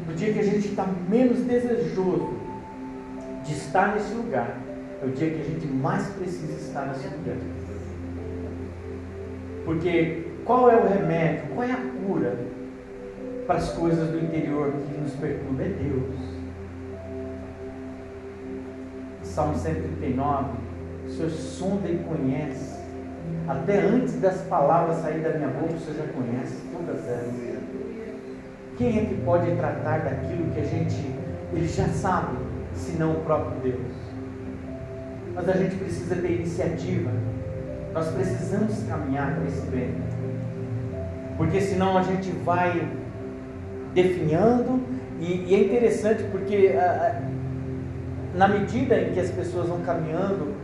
no 0.07 0.13
dia 0.15 0.33
que 0.33 0.39
a 0.39 0.43
gente 0.43 0.69
está 0.69 0.87
menos 1.07 1.37
desejoso 1.41 2.33
de 3.45 3.53
estar 3.53 3.93
nesse 3.93 4.11
lugar, 4.15 4.57
é 4.99 5.05
o 5.05 5.09
dia 5.09 5.29
que 5.29 5.39
a 5.39 5.43
gente 5.43 5.67
mais 5.67 6.07
precisa 6.07 6.53
estar 6.53 6.87
nesse 6.87 7.07
lugar. 7.09 7.37
Porque 9.65 10.23
qual 10.45 10.71
é 10.71 10.75
o 10.75 10.87
remédio, 10.87 11.49
qual 11.53 11.67
é 11.67 11.71
a 11.73 11.77
cura 11.77 12.39
para 13.45 13.57
as 13.57 13.71
coisas 13.73 14.09
do 14.09 14.17
interior 14.17 14.71
que 14.71 14.99
nos 14.99 15.13
perturbam? 15.13 15.63
É 15.63 15.69
Deus. 15.69 16.15
Salmo 19.21 19.55
139, 19.55 20.49
o 21.05 21.09
Senhor 21.11 21.29
sonda 21.29 21.87
e 21.87 21.99
conhece. 21.99 22.80
Até 23.47 23.79
antes 23.81 24.19
das 24.19 24.41
palavras 24.41 24.97
saírem 24.97 25.23
da 25.23 25.29
minha 25.31 25.49
boca, 25.49 25.77
Senhor 25.77 25.97
já 25.97 26.13
conhece 26.13 26.55
todas 26.71 27.07
elas. 27.07 27.33
Quem 28.77 28.99
é 28.99 29.05
que 29.05 29.15
pode 29.21 29.55
tratar 29.55 29.99
daquilo 29.99 30.51
que 30.51 30.59
a 30.59 30.63
gente, 30.63 31.15
ele 31.53 31.67
já 31.67 31.87
sabe? 31.87 32.51
senão 32.73 33.13
o 33.13 33.21
próprio 33.21 33.59
Deus. 33.61 33.95
Mas 35.33 35.49
a 35.49 35.53
gente 35.53 35.75
precisa 35.75 36.15
ter 36.15 36.31
iniciativa. 36.31 37.11
Nós 37.93 38.07
precisamos 38.09 38.83
caminhar 38.83 39.35
para 39.35 39.45
esse 39.45 39.65
bem. 39.67 39.95
Porque 41.37 41.61
senão 41.61 41.97
a 41.97 42.03
gente 42.03 42.31
vai 42.43 42.87
definhando, 43.93 44.81
e, 45.19 45.45
e 45.47 45.55
é 45.55 45.59
interessante 45.65 46.23
porque 46.31 46.73
ah, 46.77 47.21
na 48.35 48.47
medida 48.47 48.99
em 48.99 49.13
que 49.13 49.19
as 49.19 49.31
pessoas 49.31 49.67
vão 49.67 49.81
caminhando 49.81 50.55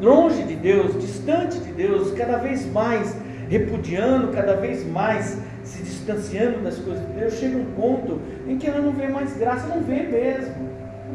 longe 0.00 0.42
de 0.42 0.54
Deus, 0.56 1.00
distante 1.00 1.58
de 1.58 1.72
Deus, 1.72 2.12
cada 2.12 2.38
vez 2.38 2.70
mais 2.72 3.14
repudiando, 3.48 4.32
cada 4.32 4.56
vez 4.56 4.86
mais 4.86 5.38
se 5.62 5.82
distanciando 5.82 6.60
das 6.60 6.78
coisas 6.78 7.06
de 7.06 7.12
Deus, 7.12 7.34
chega 7.34 7.56
um 7.56 7.66
ponto 7.76 8.20
em 8.46 8.58
que 8.58 8.66
ela 8.66 8.80
não 8.80 8.92
vê 8.92 9.08
mais 9.08 9.36
graça, 9.36 9.66
não 9.66 9.82
vê 9.82 10.02
mesmo 10.02 10.74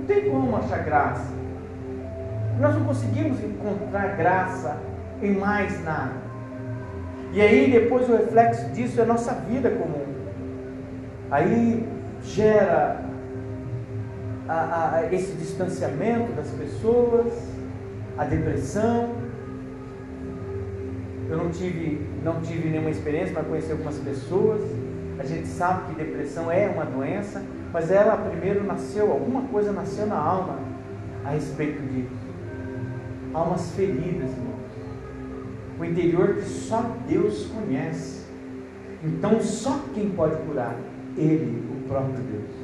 tem 0.09 0.29
como 0.29 0.57
achar 0.57 0.83
graça. 0.83 1.31
Nós 2.59 2.75
não 2.75 2.83
conseguimos 2.83 3.41
encontrar 3.43 4.17
graça 4.17 4.77
em 5.21 5.35
mais 5.35 5.81
nada. 5.83 6.13
E 7.31 7.39
aí 7.39 7.71
depois 7.71 8.09
o 8.09 8.13
reflexo 8.13 8.69
disso 8.71 8.99
é 8.99 9.03
a 9.03 9.05
nossa 9.05 9.33
vida 9.33 9.69
comum. 9.69 10.05
Aí 11.29 11.87
gera 12.23 13.01
a, 14.47 14.95
a, 14.95 15.13
esse 15.13 15.33
distanciamento 15.33 16.31
das 16.33 16.49
pessoas, 16.49 17.31
a 18.17 18.25
depressão. 18.25 19.15
Eu 21.29 21.37
não 21.37 21.49
tive, 21.49 22.07
não 22.23 22.41
tive 22.41 22.69
nenhuma 22.69 22.89
experiência, 22.89 23.33
mas 23.33 23.47
conheci 23.47 23.71
algumas 23.71 23.97
pessoas. 23.97 24.61
A 25.19 25.23
gente 25.23 25.47
sabe 25.47 25.87
que 25.87 26.03
depressão 26.03 26.51
é 26.51 26.67
uma 26.67 26.85
doença, 26.85 27.43
mas 27.73 27.91
ela 27.91 28.17
primeiro 28.17 28.63
nasceu, 28.63 29.11
alguma 29.11 29.43
coisa 29.43 29.71
nasceu 29.71 30.07
na 30.07 30.17
alma 30.17 30.59
a 31.25 31.31
respeito 31.31 31.81
disso. 31.93 32.09
Almas 33.33 33.71
feridas, 33.71 34.31
irmãos. 34.31 34.59
O 35.79 35.85
interior 35.85 36.35
que 36.35 36.45
só 36.45 36.83
Deus 37.07 37.47
conhece. 37.47 38.25
Então 39.03 39.39
só 39.39 39.79
quem 39.93 40.09
pode 40.09 40.35
curar? 40.43 40.75
Ele, 41.15 41.63
o 41.71 41.87
próprio 41.87 42.15
Deus. 42.15 42.58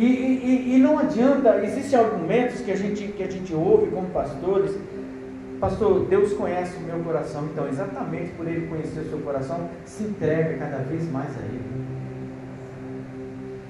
E, 0.00 0.06
e, 0.06 0.76
e 0.76 0.78
não 0.78 0.98
adianta, 0.98 1.62
existem 1.62 2.00
argumentos 2.00 2.62
que 2.62 2.70
a, 2.72 2.76
gente, 2.76 3.08
que 3.08 3.22
a 3.22 3.30
gente 3.30 3.52
ouve 3.52 3.90
como 3.90 4.06
pastores. 4.08 4.74
Pastor, 5.60 6.06
Deus 6.06 6.32
conhece 6.32 6.74
o 6.78 6.80
meu 6.80 7.00
coração, 7.00 7.44
então 7.52 7.68
exatamente 7.68 8.30
por 8.30 8.48
Ele 8.48 8.66
conhecer 8.66 9.00
o 9.00 9.10
seu 9.10 9.18
coração, 9.18 9.68
se 9.84 10.04
entrega 10.04 10.56
cada 10.56 10.78
vez 10.78 11.06
mais 11.12 11.28
a 11.36 11.40
Ele. 11.40 11.60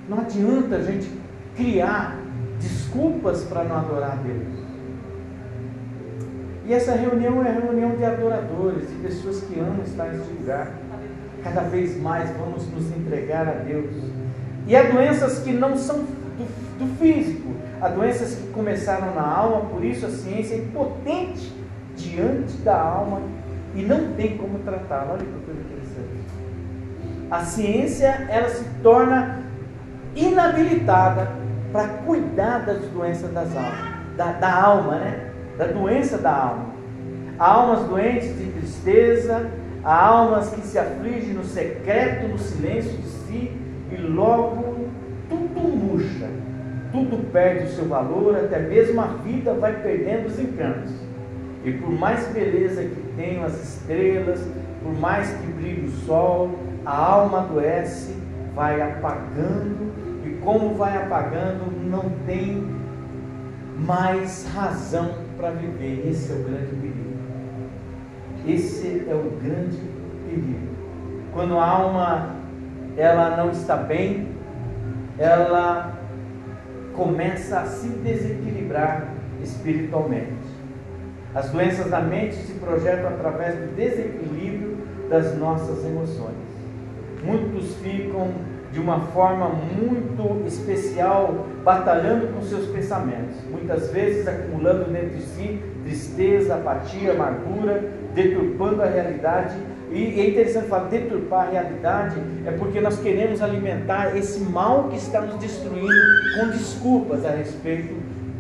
Não 0.08 0.20
adianta 0.20 0.76
a 0.76 0.82
gente 0.84 1.10
criar 1.56 2.16
desculpas 2.60 3.42
para 3.42 3.64
não 3.64 3.78
adorar 3.78 4.12
a 4.12 4.22
Deus. 4.22 4.60
E 6.64 6.72
essa 6.72 6.92
reunião 6.92 7.44
é 7.44 7.50
reunião 7.50 7.96
de 7.96 8.04
adoradores, 8.04 8.88
de 8.88 8.94
pessoas 9.02 9.40
que 9.40 9.58
amam 9.58 9.82
estar 9.84 10.04
nesse 10.04 10.30
lugar. 10.30 10.74
Cada 11.42 11.62
vez 11.62 12.00
mais 12.00 12.30
vamos 12.36 12.70
nos 12.70 12.96
entregar 12.96 13.48
a 13.48 13.64
Deus. 13.64 13.90
E 14.68 14.76
há 14.76 14.84
doenças 14.84 15.40
que 15.40 15.52
não 15.52 15.76
são 15.76 16.04
do, 16.44 16.84
do 16.84 16.98
físico, 16.98 17.50
há 17.80 17.88
doenças 17.88 18.34
que 18.34 18.48
começaram 18.48 19.14
na 19.14 19.22
alma, 19.22 19.66
por 19.70 19.84
isso 19.84 20.06
a 20.06 20.10
ciência 20.10 20.54
é 20.54 20.58
impotente 20.58 21.52
diante 21.96 22.56
da 22.58 22.80
alma 22.80 23.20
e 23.74 23.82
não 23.82 24.14
tem 24.14 24.36
como 24.36 24.58
tratá-la. 24.60 25.12
Olha 25.12 25.24
que 25.24 25.44
coisa 25.44 25.60
interessante. 25.60 26.20
A 27.30 27.40
ciência 27.40 28.26
ela 28.28 28.48
se 28.48 28.64
torna 28.82 29.42
inabilitada 30.14 31.30
para 31.72 31.88
cuidar 32.04 32.64
das 32.64 32.82
doenças 32.88 33.32
das 33.32 33.54
almas, 33.56 34.16
da, 34.16 34.32
da 34.32 34.52
alma, 34.52 34.96
né? 34.96 35.30
da 35.56 35.66
doença 35.66 36.18
da 36.18 36.32
alma. 36.32 36.70
Há 37.38 37.52
almas 37.52 37.84
doentes 37.84 38.36
de 38.36 38.46
tristeza, 38.52 39.48
há 39.84 40.06
almas 40.06 40.50
que 40.50 40.60
se 40.62 40.78
afligem 40.78 41.34
no 41.34 41.44
secreto, 41.44 42.28
no 42.28 42.38
silêncio 42.38 42.92
de 42.92 43.08
si, 43.08 43.52
e 43.90 43.96
logo 43.96 44.69
tudo 45.60 45.76
murcha, 45.76 46.28
tudo 46.92 47.30
perde 47.30 47.64
o 47.64 47.68
seu 47.68 47.84
valor, 47.86 48.36
até 48.36 48.58
mesmo 48.58 49.00
a 49.00 49.06
vida 49.06 49.52
vai 49.54 49.80
perdendo 49.82 50.26
os 50.26 50.38
encantos. 50.38 50.92
E 51.64 51.72
por 51.72 51.90
mais 51.90 52.26
beleza 52.28 52.82
que 52.82 53.02
tenham 53.16 53.44
as 53.44 53.62
estrelas, 53.62 54.46
por 54.82 54.98
mais 54.98 55.30
que 55.30 55.46
brilhe 55.52 55.86
o 55.86 55.90
sol, 56.06 56.58
a 56.84 56.96
alma 56.96 57.40
adoece, 57.40 58.14
vai 58.54 58.80
apagando, 58.80 59.92
e 60.24 60.30
como 60.42 60.74
vai 60.74 60.96
apagando, 60.96 61.70
não 61.88 62.10
tem 62.26 62.66
mais 63.78 64.46
razão 64.54 65.14
para 65.36 65.50
viver. 65.50 66.08
Esse 66.08 66.32
é 66.32 66.34
o 66.36 66.44
grande 66.44 66.74
perigo. 66.76 67.10
Esse 68.46 69.06
é 69.08 69.14
o 69.14 69.30
grande 69.42 69.78
perigo. 70.28 70.70
Quando 71.32 71.58
a 71.58 71.66
alma 71.66 72.36
ela 72.96 73.36
não 73.36 73.50
está 73.50 73.76
bem, 73.76 74.28
ela 75.20 75.92
começa 76.96 77.60
a 77.60 77.66
se 77.66 77.88
desequilibrar 77.88 79.12
espiritualmente. 79.42 80.32
As 81.34 81.50
doenças 81.50 81.90
da 81.90 82.00
mente 82.00 82.34
se 82.34 82.54
projetam 82.54 83.10
através 83.10 83.54
do 83.54 83.76
desequilíbrio 83.76 84.78
das 85.10 85.36
nossas 85.36 85.84
emoções. 85.84 86.34
Muitos 87.22 87.76
ficam 87.76 88.32
de 88.72 88.80
uma 88.80 89.00
forma 89.00 89.48
muito 89.48 90.46
especial 90.46 91.46
batalhando 91.62 92.28
com 92.28 92.42
seus 92.42 92.66
pensamentos, 92.68 93.36
muitas 93.50 93.90
vezes 93.90 94.26
acumulando 94.26 94.90
dentro 94.90 95.16
de 95.16 95.22
si 95.22 95.60
tristeza, 95.84 96.54
apatia, 96.54 97.12
amargura, 97.12 97.82
deturpando 98.14 98.82
a 98.82 98.86
realidade. 98.86 99.56
E 99.92 100.20
é 100.20 100.30
interessante 100.30 100.68
falar, 100.68 100.88
deturpar 100.88 101.48
a 101.48 101.50
realidade 101.50 102.16
é 102.46 102.52
porque 102.52 102.80
nós 102.80 103.00
queremos 103.00 103.42
alimentar 103.42 104.16
esse 104.16 104.38
mal 104.40 104.84
que 104.88 104.96
está 104.96 105.20
nos 105.20 105.36
destruindo 105.36 105.88
com 106.38 106.48
desculpas 106.48 107.24
a 107.24 107.30
respeito 107.30 107.94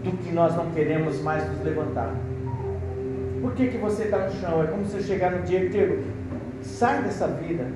do 0.04 0.16
que 0.18 0.32
nós 0.32 0.54
não 0.54 0.70
queremos 0.70 1.20
mais 1.20 1.48
nos 1.50 1.62
levantar. 1.64 2.14
Por 3.40 3.52
que, 3.54 3.68
que 3.68 3.78
você 3.78 4.04
está 4.04 4.18
no 4.18 4.32
chão? 4.32 4.62
É 4.62 4.66
como 4.66 4.84
se 4.84 4.96
eu 4.96 5.02
chegar 5.02 5.32
no 5.32 5.42
dia 5.42 5.64
inteiro. 5.64 6.04
Sai 6.62 7.02
dessa 7.02 7.26
vida. 7.26 7.66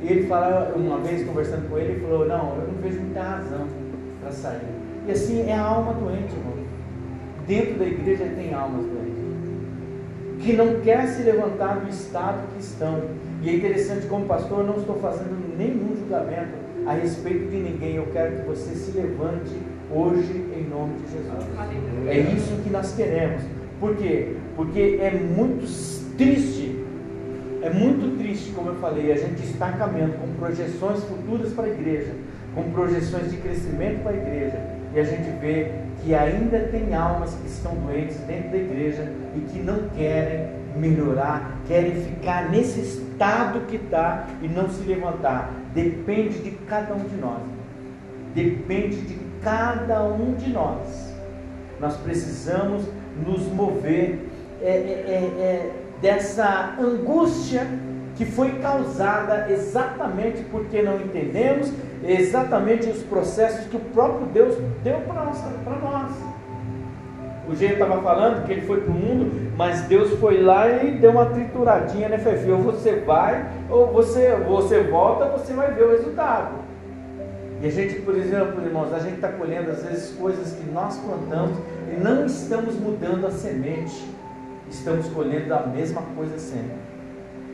E 0.00 0.08
ele 0.08 0.26
fala, 0.26 0.72
uma 0.74 0.98
vez 0.98 1.26
conversando 1.26 1.68
com 1.68 1.78
ele, 1.78 1.92
ele 1.92 2.00
falou, 2.00 2.26
não, 2.26 2.56
eu 2.56 2.68
não 2.68 2.80
vejo 2.80 3.00
muita 3.00 3.22
razão 3.22 3.66
para 4.20 4.32
sair. 4.32 4.60
E 5.06 5.12
assim 5.12 5.48
é 5.48 5.52
a 5.52 5.60
alma 5.60 5.92
doente, 5.92 6.32
irmão. 6.34 6.54
Dentro 7.46 7.74
da 7.78 7.84
igreja 7.84 8.24
tem 8.36 8.54
almas 8.54 8.86
doentes. 8.86 9.11
Que 10.42 10.52
não 10.52 10.80
quer 10.80 11.06
se 11.06 11.22
levantar 11.22 11.80
do 11.80 11.88
estado 11.88 12.48
que 12.54 12.60
estão. 12.60 13.02
E 13.42 13.48
é 13.48 13.54
interessante, 13.54 14.06
como 14.06 14.26
pastor, 14.26 14.60
eu 14.60 14.66
não 14.66 14.76
estou 14.76 14.96
fazendo 14.96 15.56
nenhum 15.56 15.96
julgamento 15.96 16.52
a 16.86 16.92
respeito 16.94 17.48
de 17.48 17.56
ninguém. 17.58 17.96
Eu 17.96 18.06
quero 18.12 18.36
que 18.36 18.42
você 18.46 18.74
se 18.74 18.90
levante 18.92 19.56
hoje 19.90 20.32
em 20.56 20.68
nome 20.68 20.94
de 20.98 21.12
Jesus. 21.12 22.08
É 22.08 22.18
isso 22.18 22.62
que 22.62 22.70
nós 22.70 22.94
queremos. 22.94 23.42
Por 23.78 23.96
quê? 23.96 24.36
Porque 24.56 24.98
é 25.00 25.10
muito 25.10 25.66
triste, 26.16 26.84
é 27.62 27.70
muito 27.70 28.16
triste, 28.18 28.52
como 28.52 28.70
eu 28.70 28.74
falei, 28.76 29.12
a 29.12 29.16
gente 29.16 29.42
está 29.44 29.72
caminhando 29.72 30.14
com 30.20 30.28
projeções 30.34 31.02
futuras 31.04 31.52
para 31.52 31.64
a 31.64 31.68
igreja, 31.68 32.12
com 32.54 32.70
projeções 32.70 33.30
de 33.30 33.36
crescimento 33.38 34.02
para 34.02 34.12
a 34.12 34.16
igreja, 34.16 34.60
e 34.94 35.00
a 35.00 35.04
gente 35.04 35.30
vê 35.40 35.72
que 36.02 36.14
ainda 36.14 36.58
tem 36.70 36.94
almas 36.94 37.34
que 37.34 37.46
estão 37.46 37.74
doentes 37.76 38.16
dentro 38.26 38.50
da 38.50 38.56
igreja 38.58 39.10
e 39.34 39.40
que 39.40 39.58
não 39.60 39.88
querem 39.96 40.48
melhorar, 40.76 41.58
querem 41.66 41.94
ficar 41.94 42.50
nesse 42.50 42.80
estado 42.80 43.60
que 43.66 43.76
está 43.76 44.26
e 44.42 44.48
não 44.48 44.68
se 44.68 44.82
levantar. 44.84 45.52
Depende 45.74 46.38
de 46.40 46.50
cada 46.66 46.94
um 46.94 47.04
de 47.04 47.16
nós. 47.16 47.42
Depende 48.34 48.96
de 49.02 49.18
cada 49.42 50.02
um 50.04 50.34
de 50.34 50.50
nós. 50.50 51.12
Nós 51.80 51.96
precisamos 51.96 52.84
nos 53.26 53.46
mover 53.48 54.28
é, 54.62 54.68
é, 54.68 54.70
é, 54.70 55.42
é, 55.42 55.72
dessa 56.00 56.76
angústia 56.78 57.66
que 58.16 58.24
foi 58.24 58.50
causada 58.60 59.50
exatamente 59.50 60.42
porque 60.50 60.82
não 60.82 61.00
entendemos 61.00 61.72
exatamente 62.04 62.88
os 62.88 63.02
processos 63.02 63.66
que 63.66 63.76
o 63.76 63.80
próprio 63.80 64.26
Deus 64.26 64.56
deu 64.82 64.98
para 65.00 65.24
nós. 65.24 66.32
O 67.48 67.54
jeito 67.54 67.74
estava 67.74 68.00
falando 68.00 68.46
que 68.46 68.52
ele 68.52 68.62
foi 68.62 68.80
para 68.80 68.90
o 68.90 68.94
mundo, 68.94 69.52
mas 69.56 69.82
Deus 69.82 70.18
foi 70.18 70.40
lá 70.40 70.68
e 70.68 70.92
deu 70.92 71.10
uma 71.10 71.26
trituradinha, 71.26 72.08
né, 72.08 72.16
Fefi? 72.18 72.50
Ou 72.50 72.58
você 72.58 73.00
vai, 73.00 73.46
ou 73.68 73.88
você, 73.88 74.34
você 74.36 74.82
volta, 74.84 75.26
você 75.26 75.52
vai 75.52 75.72
ver 75.72 75.84
o 75.84 75.90
resultado. 75.90 76.62
E 77.60 77.66
a 77.66 77.70
gente, 77.70 78.00
por 78.00 78.16
exemplo, 78.16 78.64
irmãos, 78.64 78.92
a 78.92 79.00
gente 79.00 79.16
está 79.16 79.28
colhendo 79.28 79.70
às 79.70 79.84
vezes 79.84 80.16
coisas 80.16 80.52
que 80.52 80.70
nós 80.70 80.96
plantamos 80.98 81.58
e 81.92 82.00
não 82.00 82.26
estamos 82.26 82.74
mudando 82.76 83.26
a 83.26 83.30
semente, 83.30 84.02
estamos 84.70 85.08
colhendo 85.08 85.52
a 85.52 85.66
mesma 85.66 86.02
coisa 86.16 86.38
sempre. 86.38 86.76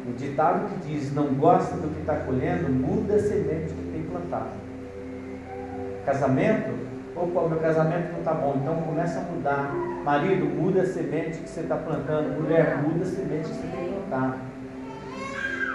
O 0.09 0.13
ditado 0.13 0.69
que 0.69 0.89
diz: 0.89 1.13
não 1.13 1.35
gosta 1.35 1.77
do 1.77 1.89
que 1.93 2.01
está 2.01 2.17
colhendo, 2.17 2.71
muda 2.71 3.17
a 3.17 3.19
semente 3.19 3.75
que 4.09 4.11
plantado. 4.11 4.51
Casamento, 6.05 6.71
opa, 7.15 7.49
meu 7.49 7.59
casamento 7.59 8.13
não 8.13 8.19
está 8.19 8.33
bom, 8.33 8.59
então 8.61 8.77
começa 8.83 9.21
a 9.21 9.23
mudar. 9.23 9.75
Marido, 10.05 10.47
muda 10.47 10.83
a 10.83 10.87
semente 10.87 11.39
que 11.39 11.49
você 11.49 11.61
está 11.61 11.77
plantando. 11.77 12.41
Mulher, 12.41 12.79
muda 12.83 13.05
a 13.05 13.07
semente 13.07 13.49
que 13.49 13.55
você 13.55 13.67
tem 13.67 13.93
plantado. 13.93 14.35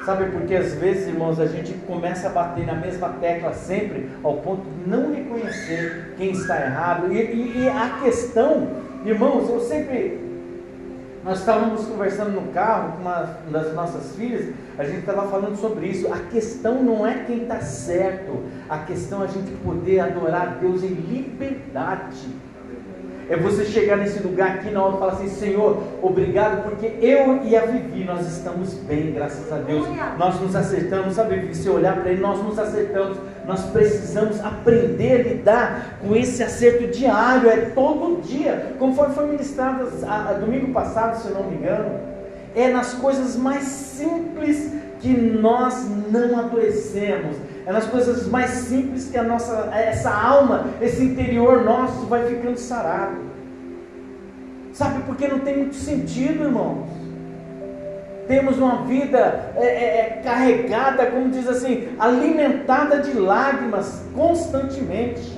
Sabe 0.05 0.25
porque 0.31 0.55
às 0.55 0.73
vezes, 0.73 1.07
irmãos, 1.07 1.39
a 1.39 1.45
gente 1.45 1.73
começa 1.87 2.27
a 2.27 2.31
bater 2.31 2.65
na 2.65 2.73
mesma 2.73 3.09
tecla 3.21 3.53
sempre, 3.53 4.09
ao 4.21 4.37
ponto 4.37 4.63
de 4.63 4.89
não 4.89 5.13
reconhecer 5.13 6.13
quem 6.17 6.31
está 6.31 6.59
errado. 6.59 7.13
E, 7.13 7.17
e, 7.17 7.61
e 7.61 7.69
a 7.69 7.99
questão, 8.03 8.67
irmãos, 9.05 9.49
eu 9.49 9.61
sempre. 9.61 10.22
Nós 11.23 11.39
estávamos 11.39 11.85
conversando 11.85 12.31
no 12.31 12.51
carro 12.51 12.93
com 12.93 13.01
uma 13.01 13.37
das 13.49 13.73
nossas 13.73 14.13
filhas, 14.13 14.53
a 14.77 14.83
gente 14.83 14.99
estava 14.99 15.25
falando 15.29 15.55
sobre 15.55 15.87
isso. 15.87 16.11
A 16.11 16.17
questão 16.17 16.83
não 16.83 17.07
é 17.07 17.23
quem 17.23 17.43
está 17.43 17.61
certo, 17.61 18.43
a 18.69 18.79
questão 18.79 19.21
é 19.21 19.25
a 19.25 19.27
gente 19.29 19.51
poder 19.63 20.01
adorar 20.01 20.41
a 20.41 20.45
Deus 20.55 20.83
em 20.83 20.89
liberdade. 20.89 22.27
É 23.29 23.37
você 23.37 23.63
chegar 23.63 23.95
nesse 23.95 24.21
lugar 24.21 24.55
aqui 24.55 24.69
na 24.69 24.83
hora 24.83 24.95
e 24.95 24.99
falar 24.99 25.13
assim: 25.13 25.29
Senhor, 25.29 25.81
obrigado, 26.01 26.63
porque 26.63 26.87
eu 26.99 27.41
e 27.43 27.55
a 27.55 27.65
Vivi, 27.65 28.03
nós 28.03 28.27
estamos 28.27 28.73
bem, 28.73 29.13
graças 29.13 29.49
a 29.49 29.59
Deus. 29.59 29.87
Nós 30.17 30.41
nos 30.41 30.53
acertamos, 30.53 31.13
sabe, 31.13 31.37
Vivi? 31.37 31.55
Se 31.55 31.69
olhar 31.69 32.01
para 32.01 32.11
Ele, 32.11 32.19
nós 32.19 32.43
nos 32.43 32.59
acertamos. 32.59 33.17
Nós 33.45 33.65
precisamos 33.65 34.39
aprender 34.39 35.19
a 35.19 35.23
lidar 35.23 35.97
com 36.01 36.15
esse 36.15 36.41
acerto 36.41 36.87
diário, 36.87 37.49
é 37.49 37.57
todo 37.71 38.21
dia. 38.21 38.73
Conforme 38.79 39.13
foi 39.13 39.27
ministrado 39.27 39.87
a, 40.05 40.29
a, 40.29 40.33
domingo 40.33 40.71
passado, 40.71 41.21
se 41.21 41.27
eu 41.27 41.35
não 41.35 41.49
me 41.49 41.57
engano, 41.57 41.99
é 42.55 42.69
nas 42.69 42.93
coisas 42.93 43.35
mais 43.35 43.63
simples 43.63 44.71
que 44.99 45.09
nós 45.09 45.85
não 46.09 46.39
adoecemos. 46.39 47.35
É 47.65 47.71
nas 47.71 47.85
coisas 47.85 48.27
mais 48.27 48.49
simples 48.49 49.09
que 49.09 49.17
a 49.17 49.23
nossa, 49.23 49.69
essa 49.73 50.09
alma, 50.09 50.67
esse 50.81 51.03
interior 51.03 51.63
nosso 51.63 52.05
vai 52.05 52.25
ficando 52.25 52.57
sarado. 52.57 53.17
Sabe 54.71 55.03
porque 55.03 55.27
não 55.27 55.39
tem 55.39 55.57
muito 55.57 55.75
sentido, 55.75 56.45
irmãos. 56.45 57.02
Temos 58.27 58.57
uma 58.57 58.83
vida 58.83 59.51
é, 59.57 59.65
é, 59.65 59.99
é, 59.99 60.21
carregada, 60.23 61.07
como 61.07 61.29
diz 61.29 61.47
assim, 61.47 61.89
alimentada 61.99 62.99
de 62.99 63.17
lágrimas 63.17 64.03
constantemente. 64.15 65.37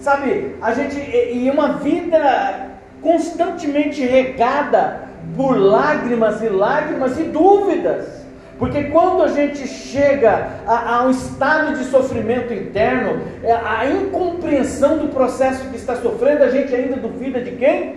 Sabe, 0.00 0.56
a 0.60 0.74
gente 0.74 0.98
e 0.98 1.48
uma 1.50 1.74
vida 1.74 2.70
constantemente 3.00 4.04
regada 4.04 5.04
por 5.36 5.56
lágrimas 5.56 6.42
e 6.42 6.48
lágrimas 6.48 7.18
e 7.18 7.24
dúvidas. 7.24 8.24
Porque 8.58 8.84
quando 8.84 9.22
a 9.22 9.28
gente 9.28 9.66
chega 9.66 10.48
a, 10.66 10.96
a, 10.96 11.06
um 11.06 11.10
estado 11.10 11.76
de 11.76 11.84
sofrimento 11.84 12.52
interno, 12.52 13.20
é, 13.42 13.52
a 13.52 13.86
incompreensão 13.86 14.98
do 14.98 15.08
processo 15.08 15.68
que 15.70 15.76
está 15.76 15.96
sofrendo, 15.96 16.44
a 16.44 16.50
gente 16.50 16.74
ainda 16.74 16.96
duvida 16.96 17.40
de 17.40 17.52
quem? 17.52 17.96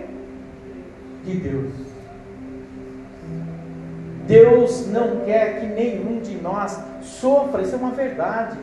De 1.24 1.36
Deus. 1.36 1.87
Deus 4.28 4.86
não 4.86 5.24
quer 5.24 5.58
que 5.58 5.66
nenhum 5.66 6.20
de 6.20 6.36
nós 6.36 6.78
sofra, 7.00 7.62
isso 7.62 7.74
é 7.74 7.78
uma 7.78 7.90
verdade. 7.90 8.58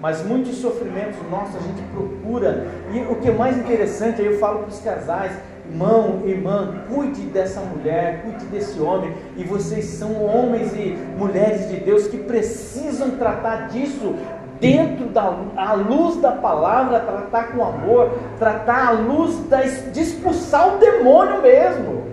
Mas 0.00 0.22
muitos 0.24 0.56
sofrimentos 0.56 1.16
nossos 1.30 1.56
a 1.56 1.60
gente 1.60 1.82
procura, 1.94 2.66
e 2.92 3.00
o 3.10 3.16
que 3.16 3.28
é 3.28 3.32
mais 3.32 3.56
interessante, 3.56 4.20
eu 4.20 4.38
falo 4.38 4.58
para 4.58 4.68
os 4.68 4.80
casais, 4.80 5.32
Irmão, 5.70 6.22
irmã, 6.24 6.82
cuide 6.88 7.20
dessa 7.26 7.60
mulher, 7.60 8.22
cuide 8.22 8.46
desse 8.46 8.80
homem, 8.80 9.12
e 9.36 9.44
vocês 9.44 9.84
são 9.84 10.24
homens 10.24 10.72
e 10.72 10.96
mulheres 11.18 11.68
de 11.68 11.76
Deus 11.76 12.06
que 12.06 12.16
precisam 12.16 13.10
tratar 13.10 13.68
disso 13.68 14.14
dentro 14.58 15.06
da 15.08 15.28
luz 15.74 16.16
da 16.16 16.32
palavra, 16.32 17.00
tratar 17.00 17.52
com 17.52 17.62
amor, 17.62 18.10
tratar 18.38 18.88
a 18.88 18.90
luz 18.92 19.38
da, 19.48 19.60
de 19.60 20.00
expulsar 20.00 20.74
o 20.74 20.78
demônio 20.78 21.42
mesmo. 21.42 22.04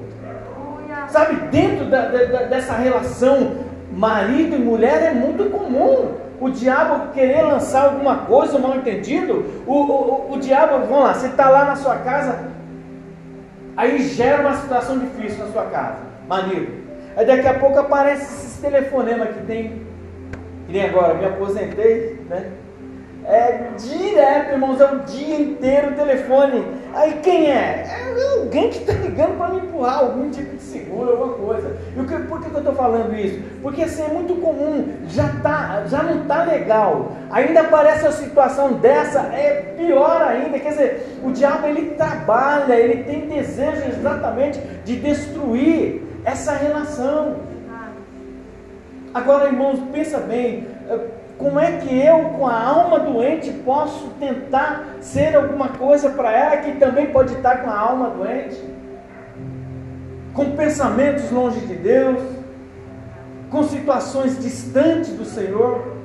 Sabe, 1.09 1.35
dentro 1.49 1.85
da, 1.85 2.07
da, 2.07 2.43
dessa 2.43 2.73
relação 2.73 3.65
marido 3.91 4.55
e 4.55 4.59
mulher 4.59 5.03
é 5.03 5.11
muito 5.13 5.49
comum. 5.49 6.13
O 6.39 6.49
diabo 6.49 7.13
querer 7.13 7.43
lançar 7.43 7.85
alguma 7.85 8.17
coisa 8.17 8.59
mal 8.59 8.75
entendido, 8.75 9.45
o, 9.65 9.73
o, 9.73 10.33
o 10.33 10.39
diabo, 10.39 10.85
vamos 10.85 11.05
lá, 11.05 11.13
você 11.13 11.27
está 11.27 11.49
lá 11.49 11.63
na 11.63 11.77
sua 11.77 11.95
casa, 11.97 12.49
aí 13.77 13.99
gera 14.09 14.41
uma 14.41 14.55
situação 14.55 14.99
difícil 14.99 15.45
na 15.45 15.51
sua 15.51 15.63
casa, 15.67 15.99
marido. 16.27 16.67
Aí 17.15 17.25
daqui 17.25 17.47
a 17.47 17.53
pouco 17.53 17.79
aparece 17.79 18.23
esses 18.23 18.59
telefonemas 18.59 19.29
que 19.29 19.45
tem, 19.45 19.81
que 20.67 20.73
nem 20.73 20.83
agora, 20.83 21.13
me 21.13 21.25
aposentei, 21.25 22.19
né? 22.29 22.51
É 23.27 23.69
direto, 23.77 24.51
irmãos, 24.51 24.79
é 24.79 24.85
o 24.85 24.99
dia 24.99 25.39
inteiro 25.39 25.91
o 25.91 25.95
telefone. 25.95 26.63
Aí 26.95 27.19
quem 27.21 27.51
é? 27.51 27.85
É 27.89 28.39
alguém 28.39 28.69
que 28.69 28.77
está 28.77 28.93
ligando 28.93 29.37
para 29.37 29.53
me 29.53 29.67
empurrar, 29.67 29.99
algum 29.99 30.31
tipo 30.31 30.55
de 30.55 30.63
seguro, 30.63 31.11
alguma 31.11 31.33
coisa. 31.33 31.75
E 31.93 31.99
o 31.99 32.07
que, 32.07 32.17
por 32.19 32.41
que, 32.41 32.49
eu 32.49 32.59
estou 32.59 32.73
falando 32.73 33.13
isso? 33.13 33.43
Porque 33.61 33.83
assim 33.83 34.03
é 34.03 34.07
muito 34.07 34.35
comum, 34.35 34.93
já, 35.09 35.27
tá, 35.43 35.83
já 35.87 36.01
não 36.01 36.21
está 36.21 36.45
legal. 36.45 37.11
Ainda 37.29 37.61
aparece 37.61 38.07
a 38.07 38.13
situação 38.13 38.73
dessa, 38.75 39.19
é 39.33 39.75
pior 39.77 40.21
ainda. 40.21 40.57
Quer 40.57 40.69
dizer, 40.69 41.19
o 41.21 41.31
diabo 41.31 41.67
ele 41.67 41.95
trabalha, 41.95 42.75
ele 42.75 43.03
tem 43.03 43.27
desejo 43.27 43.89
exatamente 43.89 44.61
de 44.85 44.95
destruir 44.95 46.01
essa 46.23 46.53
relação. 46.53 47.35
Agora, 49.13 49.47
irmãos, 49.47 49.79
pensa 49.91 50.19
bem 50.19 50.65
como 51.37 51.59
é 51.59 51.73
que 51.73 51.99
eu, 51.99 52.29
com 52.29 52.47
a 52.47 52.63
alma 52.63 52.99
doente, 52.99 53.51
posso 53.65 54.09
tentar 54.19 54.95
ser 55.01 55.35
alguma 55.35 55.69
coisa 55.69 56.09
para 56.09 56.31
ela 56.31 56.57
que 56.57 56.73
também 56.73 57.07
pode 57.07 57.33
estar 57.33 57.57
com 57.57 57.69
a 57.69 57.77
alma 57.77 58.09
doente? 58.09 58.63
Com 60.33 60.55
pensamentos 60.55 61.29
longe 61.31 61.59
de 61.61 61.75
Deus, 61.75 62.21
com 63.49 63.63
situações 63.63 64.41
distantes 64.41 65.11
do 65.11 65.25
Senhor. 65.25 65.95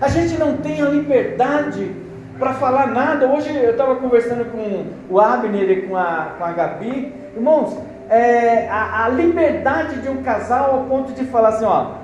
A 0.00 0.08
gente 0.08 0.36
não 0.36 0.56
tem 0.56 0.82
a 0.82 0.86
liberdade 0.86 1.94
para 2.38 2.54
falar 2.54 2.88
nada. 2.88 3.28
Hoje 3.28 3.54
eu 3.54 3.72
estava 3.72 3.96
conversando 3.96 4.46
com 4.46 4.86
o 5.08 5.20
Abner 5.20 5.70
e 5.70 5.82
com 5.82 5.96
a, 5.96 6.34
com 6.38 6.44
a 6.44 6.52
Gabi. 6.52 7.12
Irmãos, 7.36 7.78
é, 8.08 8.68
a, 8.68 9.04
a 9.04 9.08
liberdade 9.08 10.00
de 10.00 10.08
um 10.08 10.22
casal 10.22 10.72
ao 10.72 10.84
ponto 10.84 11.12
de 11.12 11.24
falar 11.26 11.50
assim, 11.50 11.64
ó, 11.64 11.99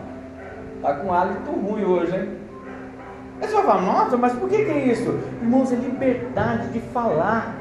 Está 0.86 0.98
com 1.00 1.12
hálito 1.12 1.50
ruim 1.50 1.84
hoje, 1.84 2.14
hein? 2.14 2.28
Aí 3.40 3.48
você 3.48 3.54
vai 3.54 3.64
falar, 3.64 3.82
nossa, 3.82 4.16
mas 4.16 4.32
por 4.34 4.48
que, 4.48 4.64
que 4.64 4.70
é 4.70 4.78
isso? 4.84 5.18
Irmãos, 5.42 5.72
é 5.72 5.74
liberdade 5.74 6.68
de 6.68 6.78
falar. 6.78 7.56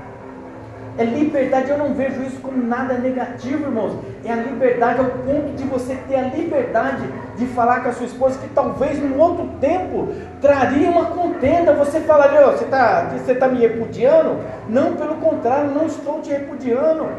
É 0.95 1.03
liberdade, 1.03 1.71
eu 1.71 1.77
não 1.79 1.95
vejo 1.95 2.21
isso 2.21 2.39
como 2.39 2.61
nada 2.61 2.93
negativo, 2.99 3.63
irmãos. 3.63 3.97
É 4.23 4.31
a 4.31 4.35
liberdade 4.35 4.99
ao 4.99 5.05
ponto 5.05 5.55
de 5.55 5.63
você 5.63 5.95
ter 6.07 6.17
a 6.17 6.21
liberdade 6.21 7.03
de 7.35 7.47
falar 7.47 7.81
com 7.81 7.89
a 7.89 7.93
sua 7.93 8.05
esposa 8.05 8.38
que 8.38 8.47
talvez 8.49 8.99
num 8.99 9.19
outro 9.19 9.49
tempo 9.59 10.09
traria 10.39 10.88
uma 10.88 11.05
contenda. 11.05 11.73
Você 11.73 12.01
falaria, 12.01 12.47
oh, 12.47 12.51
você 12.51 12.65
está 12.65 13.09
você 13.09 13.33
tá 13.33 13.47
me 13.47 13.57
repudiando? 13.57 14.38
Não, 14.69 14.93
pelo 14.93 15.15
contrário, 15.15 15.71
não 15.71 15.88
estou 15.88 16.21
te 16.21 16.29
repudiando. 16.29 17.09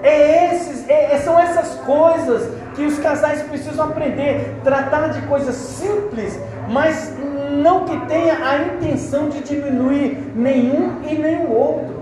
É 0.00 0.54
esses, 0.54 0.88
é, 0.88 1.18
são 1.18 1.38
essas 1.40 1.74
coisas 1.80 2.59
que 2.80 2.86
os 2.86 2.98
casais 2.98 3.42
precisam 3.42 3.84
aprender, 3.84 4.58
tratar 4.64 5.08
de 5.08 5.20
coisas 5.26 5.54
simples, 5.54 6.40
mas 6.70 7.14
não 7.62 7.84
que 7.84 8.06
tenha 8.06 8.42
a 8.42 8.58
intenção 8.62 9.28
de 9.28 9.40
diminuir 9.40 10.32
nenhum 10.34 11.02
e 11.02 11.14
nem 11.14 11.44
o 11.44 11.50
outro. 11.50 12.00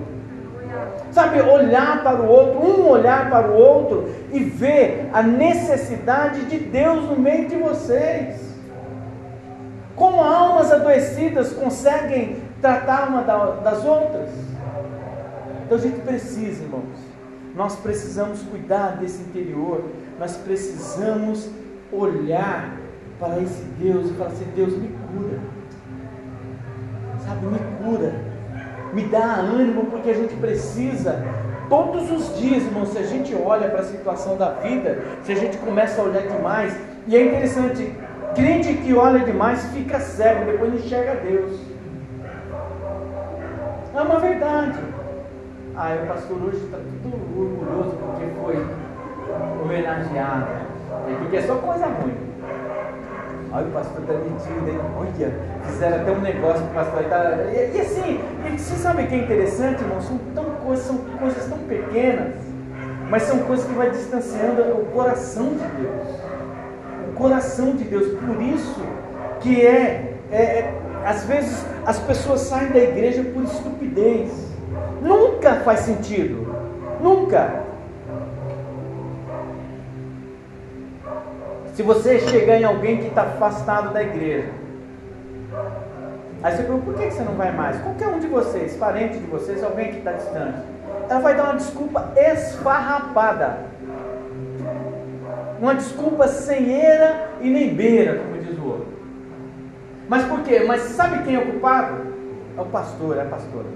Sabe, 1.11 1.41
olhar 1.41 2.05
para 2.05 2.23
o 2.23 2.29
outro, 2.29 2.61
um 2.65 2.89
olhar 2.89 3.29
para 3.29 3.51
o 3.51 3.55
outro 3.55 4.09
e 4.33 4.39
ver 4.39 5.11
a 5.13 5.21
necessidade 5.21 6.45
de 6.45 6.59
Deus 6.59 7.07
no 7.07 7.19
meio 7.19 7.49
de 7.49 7.57
vocês. 7.57 8.37
Como 9.97 10.23
almas 10.23 10.71
adoecidas 10.71 11.53
conseguem 11.55 12.37
tratar 12.61 13.09
uma 13.09 13.23
das 13.23 13.85
outras? 13.85 14.29
Então 15.65 15.77
a 15.77 15.81
gente 15.81 15.99
precisa, 16.03 16.63
irmãos, 16.63 16.85
nós 17.57 17.75
precisamos 17.75 18.41
cuidar 18.43 18.99
desse 18.99 19.21
interior, 19.23 19.83
nós 20.19 20.37
precisamos 20.37 21.49
olhar 21.93 22.77
para 23.19 23.41
esse 23.41 23.63
Deus 23.79 24.11
e 24.11 24.15
falar 24.15 24.31
assim: 24.31 24.47
Deus 24.55 24.77
me 24.77 24.89
cura, 24.89 25.39
sabe, 27.25 27.47
me 27.47 27.59
cura, 27.83 28.13
me 28.93 29.05
dá 29.05 29.37
ânimo, 29.37 29.87
porque 29.87 30.11
a 30.11 30.15
gente 30.15 30.35
precisa. 30.35 31.25
Todos 31.69 32.11
os 32.11 32.39
dias, 32.39 32.65
irmão, 32.65 32.87
se 32.87 32.97
a 32.97 33.03
gente 33.03 33.35
olha 33.35 33.69
para 33.69 33.81
a 33.81 33.85
situação 33.85 34.39
da 34.39 34.53
vida, 34.55 35.03
se 35.23 35.33
a 35.33 35.35
gente 35.35 35.59
começa 35.59 36.01
a 36.01 36.05
olhar 36.05 36.23
demais, 36.23 36.75
e 37.07 37.15
é 37.15 37.27
interessante, 37.27 37.95
crente 38.35 38.73
que 38.73 38.95
olha 38.95 39.21
demais 39.21 39.63
fica 39.67 40.01
cego, 40.01 40.47
depois 40.47 40.75
enxerga 40.75 41.17
Deus. 41.17 41.61
É 43.95 44.01
uma 44.01 44.19
verdade. 44.19 44.79
Ah, 45.77 45.97
o 46.03 46.07
pastor 46.07 46.43
hoje 46.43 46.65
está 46.65 46.79
tudo 47.03 47.17
orgulhoso 47.39 47.97
porque 47.97 48.25
foi 48.43 48.67
homenageado. 49.63 50.47
Porque 51.19 51.37
é 51.37 51.43
só 51.43 51.55
coisa 51.57 51.87
ruim. 51.87 52.29
Olha, 53.51 53.67
o 53.67 53.71
pastor 53.71 54.03
está 54.03 54.13
metido, 54.13 54.69
hein? 54.69 54.79
Olha, 54.99 55.33
fizeram 55.65 55.97
até 56.03 56.11
um 56.13 56.21
negócio 56.21 56.63
para 56.67 56.83
o 56.83 56.85
pastor. 56.85 57.05
Tá... 57.05 57.37
E, 57.51 57.77
e 57.77 57.81
assim, 57.81 58.21
e 58.47 58.59
você 58.59 58.75
sabe 58.75 59.05
o 59.05 59.07
que 59.07 59.15
é 59.15 59.19
interessante, 59.19 59.83
irmão? 59.83 60.01
São, 60.03 60.19
tão 60.35 60.45
coisas, 60.45 60.85
são 60.85 60.99
coisas 61.19 61.47
tão 61.47 61.59
pequenas, 61.59 62.35
mas 63.09 63.23
são 63.23 63.39
coisas 63.41 63.67
que 63.67 63.73
vai 63.73 63.91
distanciando 63.91 64.63
o 64.63 64.87
coração 64.93 65.49
de 65.49 65.65
Deus. 65.81 66.09
O 67.09 67.13
coração 67.15 67.73
de 67.75 67.85
Deus. 67.85 68.09
Por 68.19 68.43
isso 68.43 68.83
que 69.41 69.65
é, 69.65 70.15
é, 70.31 70.37
é 70.37 70.75
às 71.07 71.25
vezes 71.25 71.65
as 71.87 71.99
pessoas 72.01 72.41
saem 72.43 72.71
da 72.71 72.81
igreja 72.81 73.23
por 73.23 73.45
estupidez. 73.45 74.31
Nunca 75.01 75.55
faz 75.57 75.81
sentido. 75.81 76.55
Nunca. 77.01 77.68
Se 81.79 81.85
você 81.85 82.19
chegar 82.19 82.61
em 82.61 82.65
alguém 82.65 82.97
que 82.97 83.07
está 83.07 83.23
afastado 83.23 83.93
da 83.93 84.03
igreja, 84.03 84.49
aí 86.43 86.57
você 86.57 86.65
pergunta, 86.65 86.85
por 86.87 86.95
que 86.95 87.09
você 87.09 87.23
não 87.23 87.35
vai 87.35 87.53
mais? 87.53 87.81
Qualquer 87.81 88.09
um 88.09 88.19
de 88.19 88.27
vocês, 88.27 88.77
parente 88.77 89.17
de 89.17 89.27
vocês, 89.27 89.63
alguém 89.63 89.93
que 89.93 89.99
está 89.99 90.11
distante, 90.11 90.59
ela 91.09 91.21
vai 91.21 91.37
dar 91.37 91.45
uma 91.45 91.55
desculpa 91.55 92.13
esfarrapada. 92.17 93.61
Uma 95.61 95.77
desculpa 95.77 96.27
sem 96.27 96.69
eira 96.69 97.29
e 97.41 97.49
nem 97.49 97.73
beira, 97.73 98.19
como 98.19 98.43
diz 98.43 98.59
o 98.59 98.67
outro. 98.67 98.89
Mas 100.09 100.25
por 100.25 100.41
quê? 100.41 100.65
Mas 100.67 100.81
sabe 100.81 101.23
quem 101.23 101.37
é 101.37 101.39
o 101.39 101.47
culpado? 101.47 102.09
É 102.57 102.61
o 102.61 102.67
pastor, 102.67 103.19
é 103.19 103.23
a 103.23 103.27
pastora. 103.27 103.67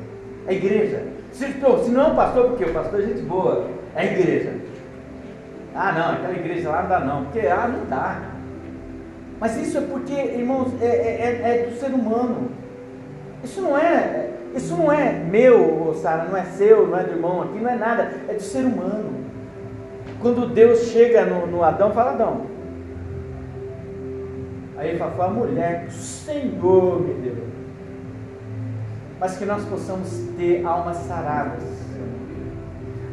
É 0.48 0.50
a 0.50 0.54
igreja. 0.54 1.04
Se, 1.30 1.46
se 1.46 1.90
não 1.92 2.08
é 2.08 2.08
o 2.08 2.16
pastor, 2.16 2.48
porque 2.48 2.64
o 2.64 2.74
pastor 2.74 2.98
é 2.98 3.04
gente 3.04 3.22
boa, 3.22 3.68
é 3.94 4.00
a 4.00 4.04
igreja. 4.06 4.71
Ah, 5.74 5.92
não, 5.92 6.12
aquela 6.12 6.35
igreja 6.35 6.70
lá 6.70 6.82
não 6.82 6.88
dá 6.88 7.00
não, 7.00 7.24
porque 7.24 7.46
ah, 7.46 7.68
não 7.68 7.87
dá. 7.87 8.20
Mas 9.40 9.56
isso 9.56 9.78
é 9.78 9.80
porque, 9.80 10.12
irmãos, 10.12 10.72
é, 10.80 10.87
é, 10.87 11.42
é, 11.42 11.64
é 11.64 11.66
do 11.66 11.76
ser 11.76 11.92
humano. 11.92 12.50
Isso 13.42 13.61
não 13.61 13.76
é, 13.76 14.30
isso 14.54 14.76
não 14.76 14.92
é 14.92 15.12
meu, 15.12 15.94
Sara, 16.00 16.24
não 16.24 16.37
é 16.37 16.44
seu, 16.44 16.87
não 16.87 16.98
é 16.98 17.04
do 17.04 17.12
irmão 17.12 17.42
aqui, 17.42 17.58
não 17.58 17.70
é 17.70 17.74
nada, 17.74 18.12
é 18.28 18.35
do 18.35 18.42
ser 18.42 18.64
humano. 18.64 19.24
Quando 20.20 20.52
Deus 20.52 20.80
chega 20.90 21.24
no, 21.24 21.46
no 21.46 21.64
Adão, 21.64 21.90
fala 21.92 22.12
Adão. 22.12 22.46
Aí 24.76 24.90
ele 24.90 24.98
fala, 24.98 25.12
foi 25.12 25.24
a 25.24 25.28
mulher 25.28 25.87
o 25.88 25.90
Senhor 25.90 27.00
me 27.00 27.14
deu 27.14 27.52
mas 29.22 29.38
que 29.38 29.44
nós 29.44 29.64
possamos 29.66 30.11
ter 30.37 30.66
almas 30.66 30.96
saradas, 30.96 31.62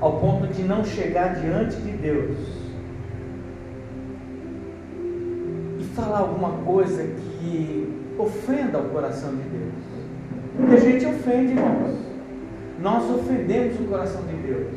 ao 0.02 0.20
ponto 0.20 0.48
de 0.48 0.64
não 0.64 0.84
chegar 0.84 1.36
diante 1.36 1.76
de 1.78 1.92
Deus 1.92 2.38
e 5.80 5.84
falar 5.96 6.20
alguma 6.20 6.52
coisa 6.64 7.04
que 7.04 8.14
ofenda 8.18 8.80
o 8.80 8.90
coração 8.90 9.32
de 9.32 9.44
Deus. 9.44 9.74
Porque 10.56 10.76
a 10.76 10.80
gente 10.80 11.06
ofende, 11.06 11.54
irmãos. 11.54 11.98
Nós 12.82 13.10
ofendemos 13.10 13.80
o 13.80 13.84
coração 13.84 14.22
de 14.24 14.36
Deus. 14.36 14.74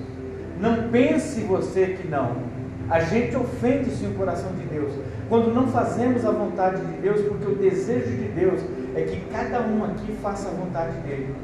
Não 0.61 0.89
pense 0.91 1.41
você 1.43 1.99
que 2.01 2.09
não. 2.09 2.37
A 2.91 3.01
gente 3.01 3.37
ofende 3.37 3.91
sim 3.91 4.11
o 4.11 4.15
coração 4.15 4.51
de 4.53 4.67
Deus. 4.67 4.93
Quando 5.29 5.55
não 5.55 5.69
fazemos 5.69 6.25
a 6.25 6.31
vontade 6.31 6.85
de 6.85 7.01
Deus, 7.01 7.21
porque 7.23 7.47
o 7.47 7.55
desejo 7.55 8.11
de 8.11 8.29
Deus 8.29 8.61
é 8.95 9.03
que 9.03 9.21
cada 9.33 9.61
um 9.63 9.85
aqui 9.85 10.13
faça 10.21 10.49
a 10.49 10.53
vontade 10.53 10.99
dele. 10.99 11.35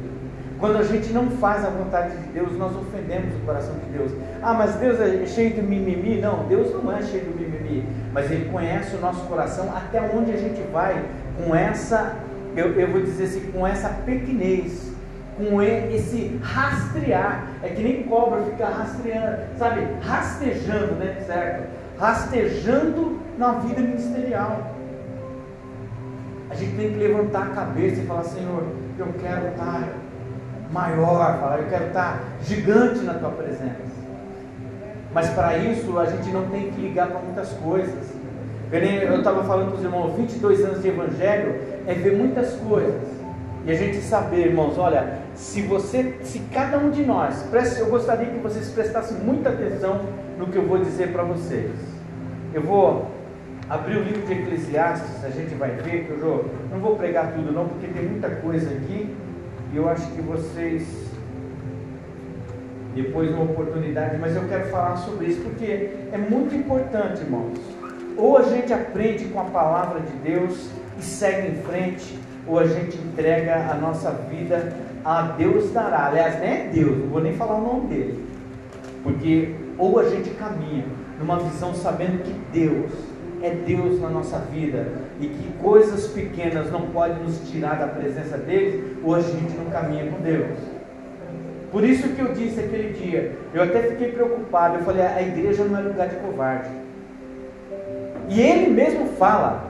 Quando 0.59 0.77
a 0.79 0.83
gente 0.83 1.13
não 1.13 1.31
faz 1.31 1.65
a 1.65 1.71
vontade 1.71 2.17
de 2.17 2.33
Deus, 2.33 2.57
nós 2.59 2.75
ofendemos 2.75 3.33
o 3.37 3.47
coração 3.47 3.75
de 3.75 3.97
Deus. 3.97 4.13
Ah, 4.43 4.55
mas 4.55 4.75
Deus 4.75 5.01
é 5.01 5.25
cheio 5.25 5.55
de 5.55 5.63
mimimi? 5.63 6.21
Não, 6.21 6.45
Deus 6.49 6.73
não 6.83 6.91
é 6.91 7.01
cheio 7.03 7.25
de 7.25 7.31
mimimi, 7.31 7.87
mas 8.13 8.29
Ele 8.31 8.51
conhece 8.51 8.97
o 8.97 9.01
nosso 9.01 9.25
coração 9.27 9.73
até 9.77 10.01
onde 10.01 10.33
a 10.33 10.37
gente 10.37 10.61
vai 10.73 11.05
com 11.37 11.55
essa, 11.55 12.17
eu, 12.57 12.73
eu 12.73 12.91
vou 12.91 13.01
dizer 13.03 13.25
assim, 13.25 13.53
com 13.53 13.65
essa 13.65 13.89
pequenez, 14.05 14.93
com 15.37 15.63
esse 15.63 16.41
rastrear. 16.43 17.47
É 17.63 17.69
que 17.69 17.81
nem 17.81 18.03
cobra 18.03 18.43
fica 18.43 18.67
rastreando, 18.67 19.39
sabe? 19.57 19.87
Rastejando, 20.03 20.95
né? 20.95 21.23
Certo? 21.25 21.69
Rastejando 22.01 23.21
na 23.39 23.53
vida 23.53 23.81
ministerial. 23.81 24.75
A 26.51 26.55
gente 26.55 26.75
tem 26.77 26.91
que 26.93 26.99
levantar 26.99 27.43
a 27.43 27.51
cabeça 27.51 28.01
e 28.01 28.07
falar, 28.07 28.25
Senhor, 28.25 28.65
eu 28.99 29.07
quero 29.21 29.49
estar 29.49 29.89
maior, 30.73 31.39
falar, 31.39 31.59
eu 31.59 31.69
quero 31.69 31.87
estar 31.87 32.23
gigante 32.43 33.01
na 33.01 33.15
tua 33.15 33.31
presença. 33.31 33.89
Mas 35.13 35.31
para 35.31 35.57
isso 35.59 35.99
a 35.99 36.07
gente 36.07 36.31
não 36.31 36.47
tem 36.49 36.71
que 36.71 36.81
ligar 36.81 37.09
para 37.09 37.21
muitas 37.21 37.51
coisas. 37.55 38.19
Eu 38.71 39.19
estava 39.19 39.45
falando 39.45 39.69
para 39.69 39.79
os 39.79 39.85
irmãos, 39.85 40.15
22 40.17 40.65
anos 40.65 40.83
de 40.83 40.89
evangelho 40.89 41.55
é 41.87 41.95
ver 41.95 42.17
muitas 42.17 42.53
coisas. 42.57 43.09
E 43.65 43.71
a 43.71 43.75
gente 43.75 43.97
saber, 43.99 44.49
irmãos, 44.49 44.79
olha, 44.79 45.19
se 45.35 45.63
você, 45.63 46.19
se 46.23 46.41
cada 46.53 46.79
um 46.79 46.91
de 46.91 47.05
nós, 47.05 47.45
eu 47.79 47.87
gostaria 47.87 48.27
que 48.27 48.39
vocês 48.39 48.69
prestassem 48.69 49.19
muita 49.19 49.51
atenção 49.51 50.01
no 50.39 50.47
que 50.47 50.57
eu 50.57 50.67
vou 50.67 50.79
dizer 50.79 51.13
para 51.13 51.23
vocês. 51.23 51.71
Eu 52.53 52.63
vou 52.63 53.11
abrir 53.69 53.97
o 53.97 54.03
livro 54.03 54.23
de 54.27 54.33
Eclesiastes, 54.33 55.25
a 55.25 55.31
gente 55.31 55.55
vai 55.55 55.71
ver 55.71 56.05
que 56.05 56.11
eu 56.11 56.51
não 56.71 56.79
vou 56.79 56.97
pregar 56.97 57.33
tudo 57.33 57.53
não, 57.53 57.69
porque 57.69 57.87
tem 57.87 58.05
muita 58.05 58.31
coisa 58.31 58.71
aqui 58.71 59.15
e 59.73 59.77
eu 59.77 59.89
acho 59.89 60.11
que 60.13 60.21
vocês 60.23 61.09
depois 62.95 63.31
uma 63.31 63.45
oportunidade, 63.45 64.17
mas 64.19 64.35
eu 64.35 64.49
quero 64.49 64.69
falar 64.71 64.97
sobre 64.97 65.27
isso 65.27 65.41
porque 65.43 65.91
é 66.13 66.19
muito 66.19 66.55
importante, 66.55 67.21
irmãos. 67.21 67.59
Ou 68.17 68.39
a 68.39 68.43
gente 68.43 68.73
aprende 68.73 69.27
com 69.27 69.41
a 69.41 69.45
palavra 69.45 70.01
de 70.01 70.13
Deus 70.19 70.71
e 70.99 71.03
segue 71.03 71.49
em 71.49 71.63
frente, 71.63 72.19
ou 72.47 72.59
a 72.59 72.67
gente 72.67 72.97
entrega 72.97 73.71
a 73.71 73.75
nossa 73.75 74.11
vida 74.11 74.73
a 75.05 75.23
Deus 75.23 75.71
dará. 75.71 76.07
Aliás, 76.07 76.41
nem 76.41 76.51
é 76.51 76.71
Deus, 76.73 76.99
não 76.99 77.07
vou 77.09 77.21
nem 77.21 77.35
falar 77.35 77.57
o 77.57 77.63
nome 77.63 77.89
dele. 77.89 78.25
Porque 79.03 79.55
ou 79.77 80.01
a 80.01 80.09
gente 80.09 80.31
caminha 80.31 80.85
numa 81.21 81.39
visão 81.39 81.73
sabendo 81.75 82.23
que 82.25 82.33
Deus 82.53 82.91
é 83.43 83.51
Deus 83.51 84.01
na 84.01 84.09
nossa 84.09 84.39
vida 84.39 84.87
e 85.21 85.29
que 85.29 85.53
coisas 85.61 86.09
pequenas 86.09 86.71
não 86.71 86.83
podem 86.91 87.23
nos 87.23 87.49
tirar 87.51 87.79
da 87.79 87.87
presença 87.87 88.37
dele, 88.37 88.99
ou 89.05 89.15
a 89.15 89.21
gente 89.21 89.57
não 89.57 89.67
caminha 89.67 90.11
com 90.11 90.21
Deus. 90.23 90.59
Por 91.71 91.85
isso 91.85 92.09
que 92.09 92.21
eu 92.21 92.33
disse 92.33 92.61
aquele 92.61 92.95
dia, 92.95 93.37
eu 93.53 93.63
até 93.63 93.83
fiquei 93.83 94.13
preocupado, 94.13 94.77
eu 94.77 94.83
falei, 94.83 95.03
a 95.03 95.23
igreja 95.23 95.65
não 95.65 95.79
é 95.79 95.83
lugar 95.83 96.09
de 96.09 96.17
covarde. 96.17 96.71
E 98.29 98.41
ele 98.41 98.71
mesmo 98.71 99.07
fala, 99.19 99.65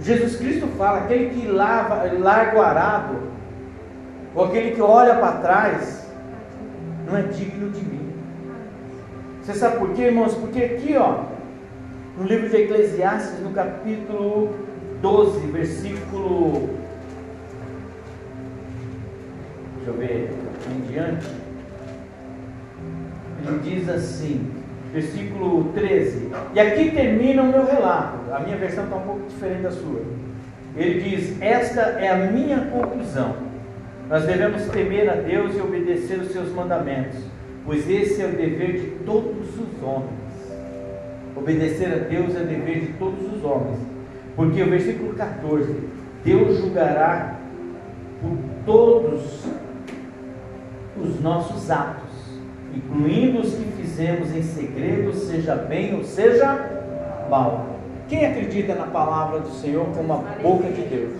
Jesus 0.00 0.36
Cristo 0.36 0.66
fala, 0.76 0.98
aquele 0.98 1.30
que 1.30 1.46
lava, 1.46 2.10
larga 2.18 2.58
o 2.58 2.62
arado, 2.62 3.16
ou 4.34 4.46
aquele 4.46 4.72
que 4.72 4.80
olha 4.80 5.14
para 5.14 5.32
trás, 5.38 6.10
não 7.06 7.16
é 7.16 7.22
digno 7.22 7.70
de 7.70 7.84
mim. 7.84 8.12
Você 9.42 9.54
sabe 9.54 9.78
por 9.78 9.90
quê, 9.90 10.02
irmãos? 10.02 10.34
Porque 10.34 10.62
aqui, 10.62 10.96
ó, 10.96 11.31
no 12.16 12.24
livro 12.24 12.48
de 12.48 12.56
Eclesiastes, 12.56 13.40
no 13.40 13.50
capítulo 13.50 14.54
12, 15.00 15.46
versículo. 15.48 16.68
Deixa 19.76 19.90
eu 19.90 19.94
ver 19.94 20.30
em 20.70 20.92
diante. 20.92 21.26
Ele 23.44 23.58
diz 23.64 23.88
assim, 23.88 24.50
versículo 24.92 25.72
13. 25.74 26.30
E 26.54 26.60
aqui 26.60 26.90
termina 26.90 27.42
o 27.42 27.48
meu 27.48 27.64
relato. 27.64 28.32
A 28.32 28.40
minha 28.40 28.56
versão 28.56 28.84
está 28.84 28.96
um 28.96 29.02
pouco 29.02 29.26
diferente 29.28 29.62
da 29.62 29.70
sua. 29.70 30.02
Ele 30.76 31.00
diz: 31.00 31.40
Esta 31.40 31.80
é 31.80 32.08
a 32.08 32.30
minha 32.30 32.66
conclusão. 32.66 33.34
Nós 34.08 34.24
devemos 34.24 34.66
temer 34.66 35.08
a 35.08 35.14
Deus 35.14 35.56
e 35.56 35.60
obedecer 35.60 36.18
os 36.20 36.30
seus 36.32 36.52
mandamentos, 36.52 37.18
pois 37.64 37.88
esse 37.88 38.20
é 38.20 38.26
o 38.26 38.32
dever 38.32 38.72
de 38.72 38.86
todos 39.04 39.48
os 39.58 39.82
homens. 39.82 40.21
Obedecer 41.34 41.94
a 41.94 41.98
Deus 42.08 42.36
é 42.36 42.40
dever 42.40 42.80
de 42.80 42.92
todos 42.94 43.20
os 43.32 43.42
homens. 43.42 43.78
Porque 44.36 44.62
o 44.62 44.68
versículo 44.68 45.14
14: 45.14 45.74
Deus 46.24 46.58
julgará 46.58 47.36
por 48.20 48.36
todos 48.66 49.44
os 51.02 51.20
nossos 51.20 51.70
atos, 51.70 52.10
incluindo 52.74 53.40
os 53.40 53.54
que 53.54 53.64
fizemos 53.80 54.34
em 54.34 54.42
segredo, 54.42 55.12
seja 55.14 55.56
bem 55.56 55.94
ou 55.94 56.04
seja 56.04 56.70
mal. 57.30 57.66
Quem 58.08 58.26
acredita 58.26 58.74
na 58.74 58.86
palavra 58.86 59.40
do 59.40 59.50
Senhor 59.50 59.86
como 59.96 60.12
a 60.12 60.16
boca 60.42 60.68
de 60.68 60.82
Deus? 60.82 61.16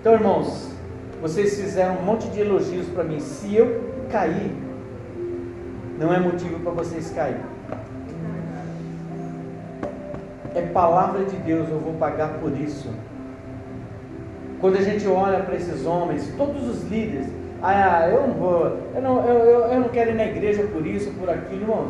Então, 0.00 0.14
irmãos, 0.14 0.72
vocês 1.22 1.60
fizeram 1.60 1.98
um 1.98 2.02
monte 2.02 2.28
de 2.28 2.40
elogios 2.40 2.86
para 2.88 3.04
mim. 3.04 3.20
Se 3.20 3.54
eu 3.54 3.92
cair, 4.10 4.52
não 5.98 6.12
é 6.12 6.18
motivo 6.18 6.58
para 6.60 6.72
vocês 6.72 7.10
caírem 7.12 7.55
palavra 10.76 11.24
de 11.24 11.36
Deus, 11.38 11.70
eu 11.70 11.78
vou 11.78 11.94
pagar 11.94 12.34
por 12.38 12.52
isso. 12.52 12.90
Quando 14.60 14.76
a 14.76 14.82
gente 14.82 15.08
olha 15.08 15.40
para 15.40 15.54
esses 15.54 15.86
homens, 15.86 16.30
todos 16.36 16.68
os 16.68 16.82
líderes, 16.90 17.28
ah, 17.62 18.06
eu 18.10 18.26
não 18.26 18.34
vou, 18.34 18.78
eu 18.94 19.00
não, 19.00 19.24
eu, 19.24 19.38
eu, 19.38 19.60
eu 19.72 19.80
não 19.80 19.88
quero 19.88 20.10
ir 20.10 20.16
na 20.16 20.26
igreja 20.26 20.64
por 20.64 20.86
isso, 20.86 21.10
por 21.12 21.30
aquilo, 21.30 21.62
irmão. 21.62 21.86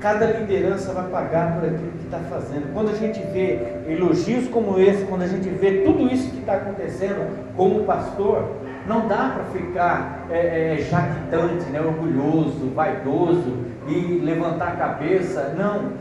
Cada 0.00 0.26
liderança 0.26 0.92
vai 0.92 1.08
pagar 1.08 1.54
por 1.54 1.68
aquilo 1.68 1.92
que 1.92 2.04
está 2.04 2.18
fazendo. 2.28 2.74
Quando 2.74 2.90
a 2.90 2.94
gente 2.94 3.20
vê 3.32 3.60
elogios 3.88 4.48
como 4.48 4.76
esse, 4.80 5.04
quando 5.04 5.22
a 5.22 5.28
gente 5.28 5.48
vê 5.48 5.82
tudo 5.84 6.12
isso 6.12 6.30
que 6.32 6.40
está 6.40 6.54
acontecendo 6.54 7.28
como 7.56 7.84
pastor, 7.84 8.44
não 8.88 9.06
dá 9.06 9.36
para 9.36 9.44
ficar 9.44 10.26
é, 10.30 10.74
é, 10.74 10.76
jactante, 10.82 11.64
né, 11.70 11.80
orgulhoso, 11.80 12.72
vaidoso 12.74 13.54
e 13.86 14.20
levantar 14.22 14.68
a 14.68 14.76
cabeça. 14.76 15.54
Não 15.56 15.92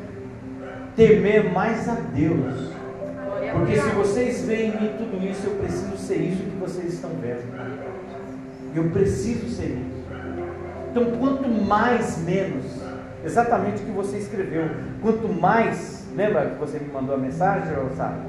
temer 0.95 1.51
mais 1.51 1.87
a 1.89 1.95
Deus. 1.95 2.71
Porque 3.51 3.75
se 3.75 3.89
vocês 3.89 4.41
veem 4.45 4.69
em 4.69 4.81
mim 4.81 4.91
tudo 4.97 5.23
isso, 5.25 5.47
eu 5.47 5.55
preciso 5.55 5.97
ser 5.97 6.17
isso 6.17 6.43
que 6.43 6.57
vocês 6.57 6.93
estão 6.93 7.11
vendo. 7.21 7.43
Eu 8.75 8.89
preciso 8.89 9.49
ser 9.49 9.65
isso. 9.65 10.03
Então, 10.91 11.11
quanto 11.19 11.47
mais 11.47 12.17
menos, 12.23 12.65
exatamente 13.23 13.81
o 13.81 13.85
que 13.85 13.91
você 13.91 14.17
escreveu, 14.17 14.69
quanto 15.01 15.27
mais, 15.27 16.07
lembra 16.15 16.51
que 16.51 16.59
você 16.59 16.79
me 16.79 16.91
mandou 16.91 17.15
a 17.15 17.17
mensagem, 17.17 17.73
sabe? 17.95 18.19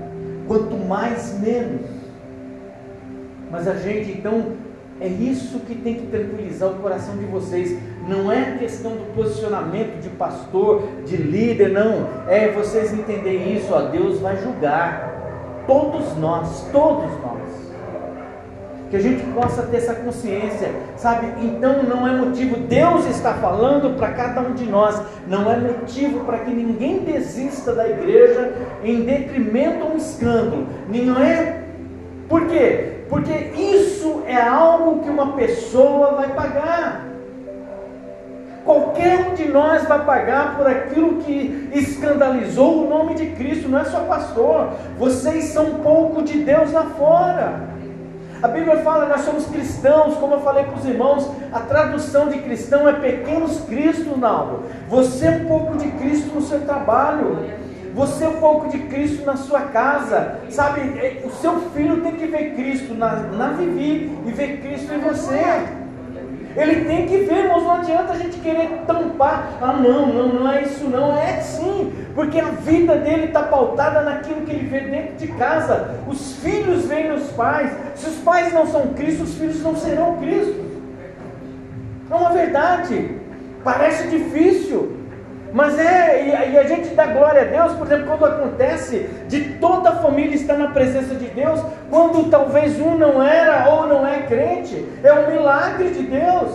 Quanto 0.47 0.77
mais 0.77 1.39
menos. 1.41 1.87
Mas 3.51 3.69
a 3.69 3.75
gente, 3.75 4.13
então, 4.13 4.55
é 5.01 5.09
isso 5.09 5.61
que 5.61 5.75
tem 5.75 5.95
que 5.97 6.07
tranquilizar 6.07 6.71
o 6.71 6.77
coração 6.77 7.17
de 7.17 7.25
vocês. 7.27 7.79
Não 8.07 8.31
é 8.31 8.57
questão 8.59 8.93
do 8.93 9.15
posicionamento 9.15 10.01
de 10.01 10.11
pastor, 10.11 10.83
de 11.07 11.17
líder, 11.17 11.71
não. 11.71 12.07
É 12.29 12.49
vocês 12.49 12.93
entenderem 12.93 13.57
isso, 13.57 13.73
ó, 13.73 13.81
Deus 13.83 14.21
vai 14.21 14.37
julgar. 14.37 15.65
Todos 15.67 16.15
nós, 16.19 16.69
todos 16.71 17.11
nós. 17.23 17.65
Que 18.91 18.97
a 18.97 19.01
gente 19.01 19.25
possa 19.33 19.63
ter 19.63 19.79
essa 19.79 19.95
consciência, 19.95 20.71
sabe? 20.97 21.27
Então 21.43 21.83
não 21.83 22.07
é 22.07 22.15
motivo, 22.15 22.57
Deus 22.59 23.07
está 23.07 23.35
falando 23.35 23.97
para 23.97 24.13
cada 24.13 24.43
um 24.43 24.53
de 24.53 24.67
nós, 24.67 25.01
não 25.27 25.51
é 25.51 25.57
motivo 25.57 26.21
para 26.25 26.39
que 26.39 26.51
ninguém 26.51 26.99
desista 26.99 27.73
da 27.73 27.89
igreja 27.89 28.53
em 28.85 29.01
detrimento 29.05 29.83
a 29.83 29.89
um 29.89 29.97
escândalo. 29.97 30.67
Não 30.89 31.19
é. 31.19 31.63
Por 32.29 32.47
quê? 32.47 33.05
Porque 33.09 33.33
isso 33.33 34.23
é 34.27 34.41
algo 34.41 35.03
que 35.03 35.09
uma 35.09 35.33
pessoa 35.33 36.13
vai 36.13 36.29
pagar. 36.35 37.14
Qualquer 38.65 39.27
um 39.27 39.35
de 39.35 39.45
nós 39.47 39.87
vai 39.87 40.05
pagar 40.07 40.57
por 40.57 40.67
aquilo 40.67 41.17
que 41.17 41.69
escandalizou 41.75 42.87
o 42.87 42.89
nome 42.89 43.15
de 43.15 43.27
Cristo, 43.27 43.69
não 43.69 43.79
é 43.79 43.85
só 43.85 44.01
pastor. 44.01 44.71
Vocês 44.99 45.45
são 45.45 45.75
pouco 45.77 46.23
de 46.23 46.39
Deus 46.39 46.73
lá 46.73 46.85
fora. 46.97 47.75
A 48.43 48.49
Bíblia 48.49 48.79
fala, 48.79 49.07
nós 49.07 49.21
somos 49.21 49.47
cristãos, 49.47 50.17
como 50.17 50.35
eu 50.35 50.41
falei 50.41 50.65
para 50.65 50.79
os 50.79 50.85
irmãos, 50.87 51.31
a 51.53 51.61
tradução 51.61 52.29
de 52.29 52.39
cristão 52.39 52.89
é 52.89 52.95
pequenos 52.95 53.61
Cristo, 53.61 54.19
Naldo. 54.19 54.63
Você 54.89 55.27
é 55.27 55.31
um 55.31 55.45
pouco 55.47 55.77
de 55.77 55.91
Cristo 55.93 56.35
no 56.35 56.43
seu 56.43 56.61
trabalho. 56.61 57.39
Você 57.95 58.25
é 58.25 58.29
um 58.29 58.41
pouco 58.41 58.69
de 58.69 58.79
Cristo 58.81 59.25
na 59.25 59.37
sua 59.37 59.61
casa, 59.61 60.41
sabe? 60.51 60.81
É, 60.99 61.23
o 61.25 61.31
seu 61.31 61.61
filho 61.71 62.01
tem 62.01 62.13
que 62.13 62.27
ver 62.27 62.55
Cristo 62.55 62.93
na, 62.95 63.15
na 63.15 63.49
Vivi 63.51 64.19
e 64.27 64.31
ver 64.31 64.61
Cristo 64.61 64.93
em 64.93 64.99
você. 64.99 65.84
Ele 66.57 66.85
tem 66.85 67.07
que 67.07 67.19
ver, 67.19 67.45
irmãos, 67.45 67.65
não 67.65 67.73
adianta 67.73 68.13
a 68.13 68.17
gente 68.17 68.39
querer 68.39 68.83
tampar. 68.87 69.51
Ah, 69.61 69.73
não, 69.73 70.07
não, 70.07 70.29
não 70.29 70.53
é 70.53 70.63
isso, 70.63 70.85
não. 70.85 71.17
É 71.17 71.41
sim, 71.41 71.93
porque 72.15 72.39
a 72.39 72.51
vida 72.51 72.97
dele 72.97 73.27
está 73.27 73.43
pautada 73.43 74.03
naquilo 74.03 74.43
que 74.43 74.53
ele 74.53 74.69
vê 74.69 74.81
dentro 74.81 75.17
de 75.17 75.29
casa. 75.29 75.97
Os 76.07 76.37
filhos 76.37 76.87
veem 76.87 77.11
nos 77.11 77.31
pais. 77.33 77.73
Se 77.97 78.09
os 78.09 78.17
pais 78.17 78.53
não 78.53 78.67
são 78.67 78.95
Cristo, 78.95 79.25
os 79.25 79.35
filhos 79.35 79.63
não 79.63 79.75
serão 79.75 80.17
Cristo. 80.19 80.65
É 82.11 82.15
uma 82.15 82.31
verdade. 82.31 83.19
Parece 83.65 84.09
difícil, 84.09 85.04
Mas 85.55 85.79
é, 85.79 86.51
e 86.51 86.59
a 86.59 86.65
gente 86.65 86.89
dá 86.97 87.07
glória 87.07 87.43
a 87.43 87.45
Deus, 87.45 87.75
por 87.75 87.87
exemplo, 87.87 88.07
quando 88.09 88.25
acontece 88.25 89.09
de 89.29 89.51
toda 89.61 89.91
a 89.91 89.97
família 89.99 90.35
estar 90.35 90.59
na 90.59 90.71
presença 90.71 91.15
de 91.15 91.27
Deus, 91.27 91.63
quando 91.89 92.29
talvez 92.29 92.81
um 92.81 92.99
não 92.99 93.23
era 93.23 93.69
ou 93.71 93.87
não 93.87 94.05
é 94.05 94.23
crente, 94.23 94.85
é 95.01 95.13
um 95.13 95.31
milagre 95.31 95.91
de 95.91 96.03
Deus. 96.03 96.51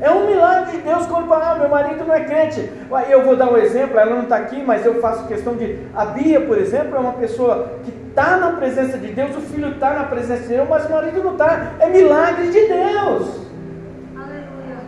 É 0.00 0.08
um 0.08 0.24
milagre 0.24 0.76
de 0.76 0.84
Deus 0.84 1.04
quando 1.06 1.26
fala, 1.26 1.50
ah, 1.50 1.54
meu 1.56 1.68
marido 1.68 2.04
não 2.04 2.14
é 2.14 2.20
crente. 2.20 2.70
Eu 3.08 3.24
vou 3.24 3.34
dar 3.34 3.50
um 3.50 3.56
exemplo, 3.56 3.98
ela 3.98 4.14
não 4.14 4.22
está 4.22 4.36
aqui, 4.36 4.62
mas 4.64 4.86
eu 4.86 5.00
faço 5.00 5.26
questão 5.26 5.56
de. 5.56 5.76
A 5.92 6.04
Bia, 6.04 6.40
por 6.42 6.58
exemplo, 6.58 6.94
é 6.94 7.00
uma 7.00 7.14
pessoa 7.14 7.72
que 7.82 7.92
está 8.08 8.36
na 8.36 8.52
presença 8.52 8.98
de 8.98 9.08
Deus, 9.08 9.36
o 9.36 9.40
filho 9.40 9.70
está 9.70 9.90
na 9.90 10.04
presença 10.04 10.42
de 10.42 10.48
Deus, 10.50 10.68
mas 10.68 10.86
o 10.86 10.92
marido 10.92 11.24
não 11.24 11.32
está. 11.32 11.72
É 11.80 11.88
milagre 11.88 12.52
de 12.52 12.68
Deus. 12.68 13.45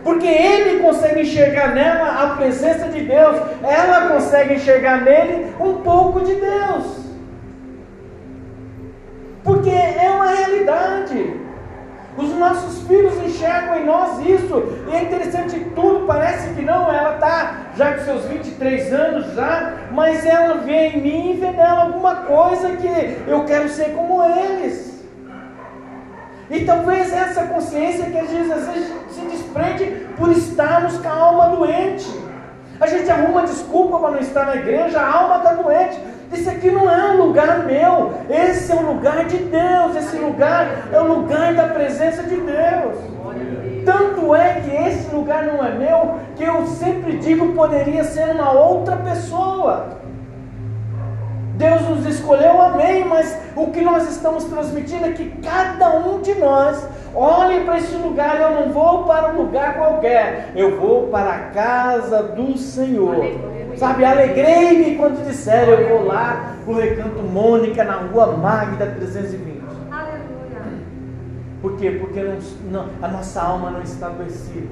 Porque 0.09 0.27
ele 0.27 0.79
consegue 0.79 1.21
enxergar 1.21 1.75
nela 1.75 2.23
a 2.23 2.35
presença 2.35 2.87
de 2.87 3.01
Deus, 3.01 3.37
ela 3.61 4.09
consegue 4.09 4.55
enxergar 4.55 5.03
nele 5.03 5.53
um 5.59 5.83
pouco 5.83 6.21
de 6.21 6.33
Deus. 6.33 7.05
Porque 9.43 9.69
é 9.69 10.09
uma 10.09 10.31
realidade. 10.31 11.39
Os 12.17 12.29
nossos 12.39 12.87
filhos 12.87 13.23
enxergam 13.23 13.77
em 13.77 13.85
nós 13.85 14.19
isso. 14.25 14.63
E 14.91 14.95
é 14.95 15.03
interessante 15.03 15.59
tudo, 15.75 16.07
parece 16.07 16.55
que 16.55 16.63
não, 16.63 16.91
ela 16.91 17.13
está 17.13 17.67
já 17.77 17.93
com 17.93 18.03
seus 18.03 18.25
23 18.25 18.91
anos 18.91 19.35
já, 19.35 19.73
mas 19.91 20.25
ela 20.25 20.55
vê 20.55 20.87
em 20.87 21.01
mim 21.03 21.31
e 21.33 21.37
vê 21.37 21.51
nela 21.51 21.83
alguma 21.83 22.15
coisa 22.15 22.75
que 22.77 23.15
eu 23.27 23.45
quero 23.45 23.69
ser 23.69 23.91
como 23.91 24.23
eles. 24.23 24.88
E 26.49 26.65
talvez 26.65 27.13
essa 27.13 27.43
consciência 27.43 28.05
que 28.05 28.17
às 28.17 28.29
vezes 28.29 28.93
se 29.11 29.21
desprende 29.21 30.07
por 30.17 30.31
estarmos 30.31 30.97
com 30.97 31.07
a 31.07 31.13
alma 31.13 31.55
doente. 31.55 32.09
A 32.79 32.87
gente 32.87 33.09
arruma 33.11 33.43
desculpa 33.43 33.99
para 33.99 34.11
não 34.11 34.19
estar 34.19 34.45
na 34.45 34.55
igreja, 34.55 34.99
a 34.99 35.13
alma 35.13 35.37
está 35.37 35.53
doente. 35.53 35.99
Esse 36.31 36.49
aqui 36.49 36.71
não 36.71 36.89
é 36.89 37.11
um 37.11 37.17
lugar 37.17 37.65
meu, 37.65 38.13
esse 38.29 38.71
é 38.71 38.75
um 38.75 38.93
lugar 38.93 39.25
de 39.25 39.37
Deus, 39.37 39.95
esse 39.95 40.15
lugar 40.17 40.87
é 40.91 40.99
o 40.99 41.07
lugar 41.07 41.53
da 41.53 41.67
presença 41.67 42.23
de 42.23 42.35
Deus. 42.35 42.97
Tanto 43.85 44.35
é 44.35 44.61
que 44.61 44.69
esse 44.69 45.13
lugar 45.13 45.43
não 45.43 45.65
é 45.65 45.71
meu, 45.71 46.19
que 46.35 46.43
eu 46.43 46.65
sempre 46.67 47.17
digo 47.17 47.53
poderia 47.53 48.03
ser 48.03 48.29
uma 48.31 48.51
outra 48.51 48.95
pessoa. 48.97 49.97
Deus 51.59 51.81
nos 51.81 52.05
escolheu, 52.05 52.61
amém, 52.61 53.03
mas 53.03 53.37
o 53.53 53.67
que 53.67 53.81
nós 53.81 54.09
estamos 54.09 54.45
transmitindo 54.45 55.05
é 55.05 55.11
que 55.11 55.29
cada 55.41 55.89
um 55.97 56.21
de 56.21 56.33
nós 56.35 56.87
olhe 57.13 57.65
para 57.65 57.79
esse 57.79 57.95
lugar. 57.97 58.39
Eu 58.39 58.51
não 58.51 58.71
vou 58.71 59.03
para 59.03 59.33
um 59.33 59.41
lugar 59.41 59.73
qualquer, 59.75 60.53
eu 60.55 60.79
vou 60.79 61.07
para 61.07 61.31
a 61.31 61.39
casa 61.49 62.23
do 62.23 62.57
Senhor. 62.57 63.25
Sabe, 63.75 64.05
alegrei-me 64.05 64.95
quando 64.95 65.21
disseram, 65.27 65.73
eu 65.73 65.97
vou 65.97 66.07
lá 66.07 66.55
para 66.63 66.73
o 66.73 66.77
Recanto 66.77 67.21
Mônica, 67.23 67.83
na 67.83 67.95
rua 67.95 68.37
Magda 68.37 68.87
320. 68.97 69.61
Aleluia. 69.91 70.85
Por 71.61 71.75
quê? 71.75 71.91
Porque 71.99 72.23
não, 72.23 72.37
não, 72.71 72.89
a 73.01 73.07
nossa 73.09 73.41
alma 73.41 73.69
não 73.69 73.81
está 73.81 74.07
adoecida. 74.07 74.67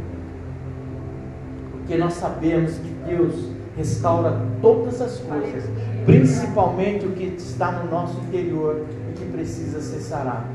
Porque 1.71 1.97
nós 1.97 2.13
sabemos 2.13 2.78
que 2.78 2.89
Deus 3.06 3.57
restaura 3.78 4.42
todas 4.62 5.00
as 5.00 5.20
coisas, 5.20 5.63
principalmente 6.06 7.06
o 7.06 7.12
que 7.12 7.26
está 7.38 7.72
no 7.72 7.90
nosso 7.90 8.20
interior 8.22 8.86
e 9.10 9.20
que 9.20 9.26
precisa 9.26 9.80
ser 9.80 10.00
sarado. 10.00 10.48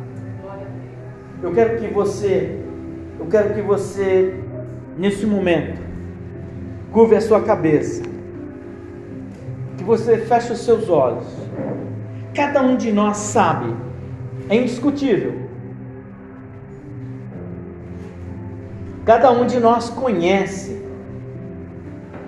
Eu 1.43 1.53
quero 1.53 1.79
que 1.79 1.89
você, 1.89 2.61
eu 3.19 3.27
quero 3.27 3.55
que 3.55 3.63
você, 3.63 4.35
nesse 4.99 5.25
momento, 5.25 5.81
curve 6.93 7.17
a 7.17 7.21
sua 7.21 7.43
cabeça 7.43 8.03
que 9.77 9.85
você 9.85 10.19
feche 10.19 10.53
os 10.53 10.61
seus 10.61 10.89
olhos. 10.89 11.27
Cada 12.35 12.63
um 12.63 12.77
de 12.77 12.93
nós 12.93 13.17
sabe, 13.17 13.75
é 14.49 14.57
indiscutível. 14.57 15.43
Cada 19.05 19.33
um 19.33 19.45
de 19.47 19.59
nós 19.59 19.91
conhece 19.91 20.81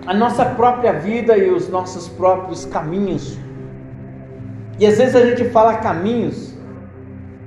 a 0.07 0.13
nossa 0.15 0.45
própria 0.45 0.93
vida 0.93 1.37
e 1.37 1.51
os 1.51 1.69
nossos 1.69 2.09
próprios 2.09 2.65
caminhos. 2.65 3.39
E 4.79 4.87
às 4.87 4.99
vezes 4.99 5.15
a 5.15 5.25
gente 5.25 5.45
fala 5.51 5.77
caminhos, 5.79 6.55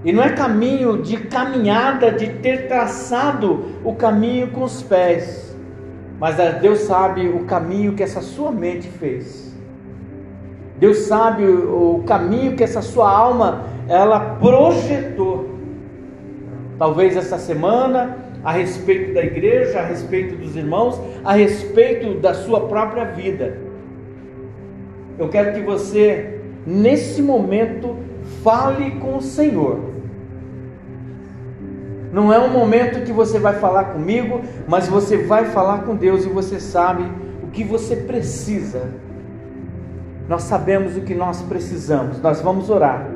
e 0.04 0.12
não 0.12 0.24
é 0.24 0.30
caminho 0.30 1.02
de 1.02 1.18
caminhada, 1.18 2.12
de 2.12 2.28
ter 2.28 2.68
traçado 2.68 3.66
o 3.84 3.94
caminho 3.96 4.48
com 4.52 4.64
os 4.64 4.82
pés, 4.82 5.56
mas 6.20 6.36
Deus 6.62 6.80
sabe 6.80 7.28
o 7.28 7.46
caminho 7.46 7.94
que 7.94 8.04
essa 8.04 8.22
sua 8.22 8.52
mente 8.52 8.88
fez. 8.88 9.48
Deus 10.80 11.00
sabe 11.00 11.44
o, 11.44 12.04
caminho 12.06 12.56
que 12.56 12.64
essa 12.64 12.82
sua 12.82 13.10
alma 13.10 13.64
ela 13.88 14.20
projetou. 14.40 15.50
Talvez 16.78 17.18
essa 17.18 17.38
semana 17.40 18.16
a 18.48 18.52
respeito 18.54 19.14
da 19.14 19.22
igreja, 19.22 19.80
a 19.80 19.86
respeito 19.86 20.38
dos 20.38 20.56
irmãos, 20.56 20.98
a 21.26 21.34
respeito 21.34 22.14
da 22.20 22.34
sua 22.34 22.68
própria 22.68 23.04
vida. 23.04 23.58
Eu 25.20 25.28
quero 25.28 25.54
que 25.54 25.62
você 25.62 26.40
nesse 26.66 27.22
momento 27.22 27.98
fale 28.44 28.92
com 29.00 29.18
o 29.18 29.22
Senhor. 29.22 29.80
Não 32.14 32.32
é 32.32 32.40
um 32.40 32.50
momento 32.50 33.04
que 33.04 33.12
você 33.12 33.38
vai 33.38 33.56
falar 33.56 33.86
comigo, 33.96 34.40
mas 34.66 34.88
você 34.88 35.18
vai 35.18 35.46
falar 35.46 35.84
com 35.84 35.96
Deus 35.96 36.24
e 36.24 36.30
você 36.30 36.60
sabe 36.60 37.04
o 37.44 37.48
que 37.48 37.66
você 37.66 37.98
precisa 37.98 38.84
nós 40.28 40.44
sabemos 40.44 40.98
o 40.98 41.02
que 41.02 41.16
nós 41.16 41.42
precisamos, 41.42 42.22
nós 42.22 42.42
vamos 42.42 42.70
orar. 42.70 43.10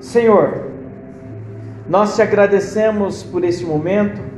Senhor, 0.00 0.70
nós 1.86 2.16
te 2.16 2.22
agradecemos 2.22 3.22
por 3.22 3.44
esse 3.44 3.64
momento. 3.64 4.33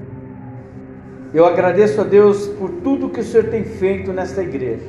Eu 1.37 1.45
agradeço 1.45 2.01
a 2.01 2.05
Deus 2.05 2.47
por 2.47 2.71
tudo 2.83 3.11
que 3.11 3.21
o 3.21 3.23
Senhor 3.23 3.49
tem 3.49 3.63
feito 3.63 4.11
nesta 4.11 4.43
igreja. 4.43 4.87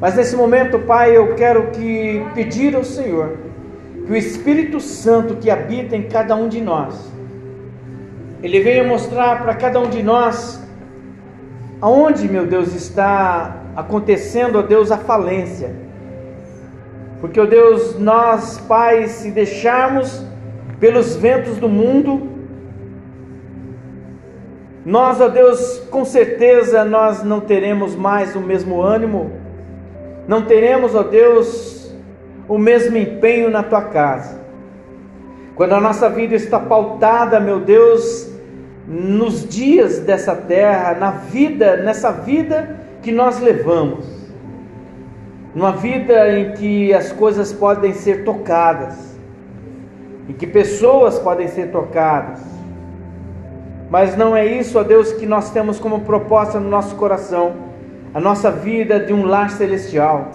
Mas 0.00 0.14
nesse 0.14 0.36
momento, 0.36 0.78
Pai, 0.78 1.16
eu 1.16 1.34
quero 1.34 1.72
que 1.72 2.24
pedir 2.32 2.76
ao 2.76 2.84
Senhor 2.84 3.38
que 4.06 4.12
o 4.12 4.14
Espírito 4.14 4.78
Santo 4.78 5.34
que 5.34 5.50
habita 5.50 5.96
em 5.96 6.04
cada 6.04 6.36
um 6.36 6.48
de 6.48 6.60
nós, 6.60 7.12
ele 8.40 8.60
venha 8.60 8.84
mostrar 8.84 9.42
para 9.42 9.52
cada 9.56 9.80
um 9.80 9.90
de 9.90 10.00
nós 10.00 10.62
aonde, 11.80 12.28
meu 12.28 12.46
Deus, 12.46 12.72
está 12.72 13.64
acontecendo, 13.74 14.60
ó 14.60 14.62
Deus, 14.62 14.92
a 14.92 14.96
falência. 14.96 15.74
Porque, 17.20 17.40
ó 17.40 17.46
Deus, 17.46 17.98
nós, 17.98 18.58
pais, 18.58 19.10
se 19.10 19.32
deixarmos 19.32 20.24
pelos 20.78 21.16
ventos 21.16 21.56
do 21.56 21.68
mundo, 21.68 22.31
nós, 24.84 25.20
ó 25.20 25.28
Deus, 25.28 25.78
com 25.90 26.04
certeza 26.04 26.84
nós 26.84 27.22
não 27.22 27.40
teremos 27.40 27.94
mais 27.94 28.34
o 28.34 28.40
mesmo 28.40 28.82
ânimo, 28.82 29.30
não 30.26 30.42
teremos, 30.42 30.94
ó 30.94 31.02
Deus, 31.02 31.92
o 32.48 32.58
mesmo 32.58 32.96
empenho 32.96 33.48
na 33.50 33.62
tua 33.62 33.82
casa. 33.82 34.40
Quando 35.54 35.74
a 35.74 35.80
nossa 35.80 36.08
vida 36.08 36.34
está 36.34 36.58
pautada, 36.58 37.38
meu 37.38 37.60
Deus, 37.60 38.32
nos 38.86 39.48
dias 39.48 40.00
dessa 40.00 40.34
terra, 40.34 40.94
na 40.94 41.10
vida, 41.10 41.76
nessa 41.76 42.10
vida 42.10 42.80
que 43.02 43.12
nós 43.12 43.40
levamos, 43.40 44.04
numa 45.54 45.72
vida 45.72 46.36
em 46.36 46.52
que 46.52 46.92
as 46.92 47.12
coisas 47.12 47.52
podem 47.52 47.92
ser 47.92 48.24
tocadas, 48.24 49.16
em 50.28 50.32
que 50.32 50.46
pessoas 50.46 51.18
podem 51.18 51.46
ser 51.46 51.70
tocadas, 51.70 52.40
mas 53.92 54.16
não 54.16 54.34
é 54.34 54.46
isso, 54.46 54.78
ó 54.78 54.82
Deus, 54.82 55.12
que 55.12 55.26
nós 55.26 55.50
temos 55.50 55.78
como 55.78 56.00
proposta 56.00 56.58
no 56.58 56.66
nosso 56.66 56.96
coração, 56.96 57.52
a 58.14 58.18
nossa 58.18 58.50
vida 58.50 58.98
de 58.98 59.12
um 59.12 59.26
lar 59.26 59.50
celestial. 59.50 60.30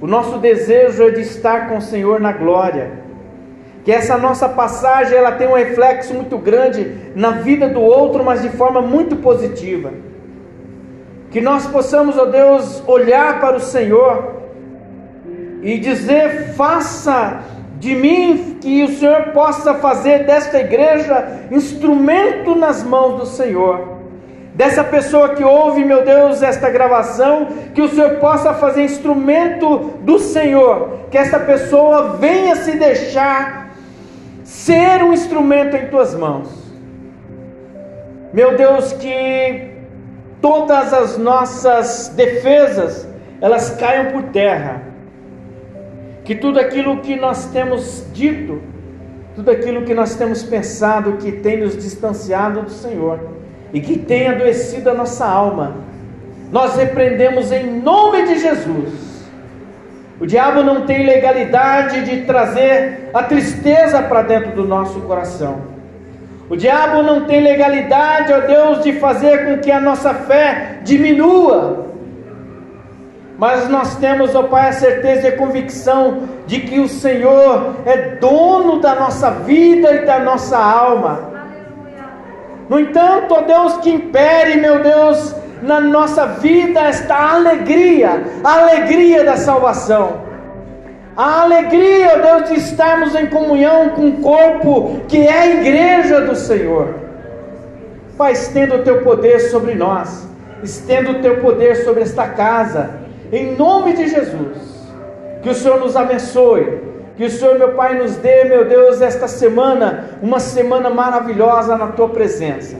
O 0.00 0.06
nosso 0.06 0.38
desejo 0.38 1.02
é 1.02 1.10
de 1.10 1.20
estar 1.20 1.68
com 1.68 1.76
o 1.76 1.82
Senhor 1.82 2.18
na 2.18 2.32
glória. 2.32 2.92
Que 3.84 3.92
essa 3.92 4.16
nossa 4.16 4.48
passagem 4.48 5.18
ela 5.18 5.32
tem 5.32 5.46
um 5.46 5.54
reflexo 5.54 6.14
muito 6.14 6.38
grande 6.38 6.90
na 7.14 7.32
vida 7.32 7.68
do 7.68 7.82
outro, 7.82 8.24
mas 8.24 8.40
de 8.40 8.48
forma 8.48 8.80
muito 8.80 9.16
positiva. 9.16 9.92
Que 11.30 11.42
nós 11.42 11.66
possamos, 11.66 12.16
ó 12.16 12.24
Deus, 12.24 12.82
olhar 12.86 13.38
para 13.38 13.56
o 13.56 13.60
Senhor 13.60 14.36
e 15.60 15.76
dizer: 15.76 16.54
faça 16.54 17.42
de 17.82 17.96
mim 17.96 18.58
que 18.60 18.84
o 18.84 18.96
Senhor 18.96 19.32
possa 19.32 19.74
fazer 19.74 20.24
desta 20.24 20.60
igreja 20.60 21.48
instrumento 21.50 22.54
nas 22.54 22.84
mãos 22.84 23.18
do 23.18 23.26
Senhor. 23.26 23.98
Dessa 24.54 24.84
pessoa 24.84 25.30
que 25.30 25.42
ouve, 25.42 25.84
meu 25.84 26.04
Deus, 26.04 26.44
esta 26.44 26.70
gravação, 26.70 27.48
que 27.74 27.82
o 27.82 27.88
Senhor 27.88 28.20
possa 28.20 28.54
fazer 28.54 28.84
instrumento 28.84 29.98
do 30.00 30.20
Senhor, 30.20 31.08
que 31.10 31.18
esta 31.18 31.40
pessoa 31.40 32.18
venha 32.18 32.54
se 32.54 32.78
deixar 32.78 33.72
ser 34.44 35.02
um 35.02 35.12
instrumento 35.12 35.74
em 35.74 35.88
tuas 35.88 36.14
mãos. 36.14 36.50
Meu 38.32 38.56
Deus, 38.56 38.92
que 38.92 39.72
todas 40.40 40.94
as 40.94 41.18
nossas 41.18 42.12
defesas 42.14 43.08
elas 43.40 43.70
caiam 43.70 44.12
por 44.12 44.22
terra. 44.30 44.91
Que 46.32 46.36
tudo 46.38 46.58
aquilo 46.58 46.96
que 47.00 47.14
nós 47.14 47.50
temos 47.50 48.06
dito, 48.14 48.62
tudo 49.36 49.50
aquilo 49.50 49.82
que 49.82 49.92
nós 49.92 50.16
temos 50.16 50.42
pensado 50.42 51.18
que 51.18 51.30
tem 51.30 51.58
nos 51.58 51.76
distanciado 51.76 52.62
do 52.62 52.70
Senhor 52.70 53.20
e 53.70 53.82
que 53.82 53.98
tem 53.98 54.28
adoecido 54.28 54.88
a 54.88 54.94
nossa 54.94 55.26
alma, 55.26 55.76
nós 56.50 56.74
repreendemos 56.74 57.52
em 57.52 57.78
nome 57.82 58.22
de 58.22 58.38
Jesus. 58.38 59.28
O 60.18 60.26
diabo 60.26 60.62
não 60.62 60.86
tem 60.86 61.04
legalidade 61.04 62.02
de 62.02 62.22
trazer 62.22 63.10
a 63.12 63.24
tristeza 63.24 64.00
para 64.00 64.22
dentro 64.22 64.52
do 64.52 64.64
nosso 64.64 65.02
coração. 65.02 65.60
O 66.48 66.56
diabo 66.56 67.02
não 67.02 67.26
tem 67.26 67.42
legalidade, 67.42 68.32
ó 68.32 68.40
Deus, 68.40 68.82
de 68.82 68.94
fazer 68.94 69.44
com 69.44 69.58
que 69.58 69.70
a 69.70 69.78
nossa 69.78 70.14
fé 70.14 70.78
diminua. 70.82 71.81
Mas 73.42 73.68
nós 73.68 73.96
temos, 73.96 74.36
ó 74.36 74.44
Pai, 74.44 74.68
a 74.68 74.72
certeza 74.72 75.26
e 75.26 75.32
a 75.32 75.36
convicção 75.36 76.28
de 76.46 76.60
que 76.60 76.78
o 76.78 76.86
Senhor 76.86 77.74
é 77.84 78.14
dono 78.14 78.78
da 78.78 78.94
nossa 78.94 79.32
vida 79.32 79.92
e 79.96 80.06
da 80.06 80.20
nossa 80.20 80.56
alma. 80.56 81.28
No 82.68 82.78
entanto, 82.78 83.34
ó 83.34 83.40
Deus, 83.40 83.78
que 83.78 83.90
impere, 83.90 84.60
meu 84.60 84.80
Deus, 84.80 85.34
na 85.60 85.80
nossa 85.80 86.24
vida 86.24 86.82
esta 86.82 87.16
alegria, 87.16 88.22
a 88.44 88.60
alegria 88.60 89.24
da 89.24 89.36
salvação. 89.36 90.22
A 91.16 91.42
alegria, 91.42 92.18
Deus, 92.18 92.48
de 92.48 92.54
estarmos 92.60 93.12
em 93.16 93.26
comunhão 93.26 93.88
com 93.88 94.08
o 94.08 94.20
corpo 94.20 95.00
que 95.08 95.26
é 95.26 95.36
a 95.40 95.46
igreja 95.48 96.20
do 96.20 96.36
Senhor. 96.36 96.94
Pai, 98.16 98.34
estenda 98.34 98.76
o 98.76 98.84
teu 98.84 99.02
poder 99.02 99.40
sobre 99.40 99.74
nós, 99.74 100.28
estenda 100.62 101.10
o 101.10 101.20
teu 101.20 101.40
poder 101.40 101.74
sobre 101.78 102.02
esta 102.02 102.28
casa, 102.28 103.01
em 103.32 103.56
nome 103.56 103.94
de 103.94 104.08
Jesus. 104.08 104.82
Que 105.42 105.48
o 105.48 105.54
Senhor 105.54 105.80
nos 105.80 105.96
abençoe, 105.96 106.80
que 107.16 107.24
o 107.24 107.30
Senhor, 107.30 107.58
meu 107.58 107.72
Pai, 107.72 107.98
nos 107.98 108.16
dê, 108.16 108.44
meu 108.44 108.64
Deus, 108.64 109.00
esta 109.00 109.26
semana, 109.26 110.18
uma 110.22 110.38
semana 110.38 110.88
maravilhosa 110.88 111.76
na 111.76 111.88
tua 111.88 112.08
presença. 112.10 112.76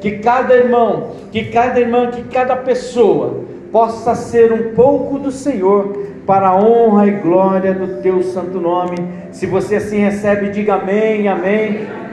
Que 0.00 0.18
cada 0.18 0.54
irmão, 0.54 1.12
que 1.32 1.46
cada 1.46 1.80
irmã, 1.80 2.10
que 2.10 2.22
cada 2.24 2.54
pessoa 2.54 3.42
possa 3.72 4.14
ser 4.14 4.52
um 4.52 4.74
pouco 4.74 5.18
do 5.18 5.32
Senhor 5.32 6.04
para 6.26 6.48
a 6.50 6.56
honra 6.56 7.06
e 7.06 7.10
glória 7.10 7.74
do 7.74 8.00
teu 8.00 8.22
santo 8.22 8.60
nome. 8.60 8.96
Se 9.32 9.46
você 9.46 9.76
assim 9.76 9.98
recebe, 9.98 10.50
diga 10.50 10.74
amém, 10.74 11.26
amém. 11.26 12.04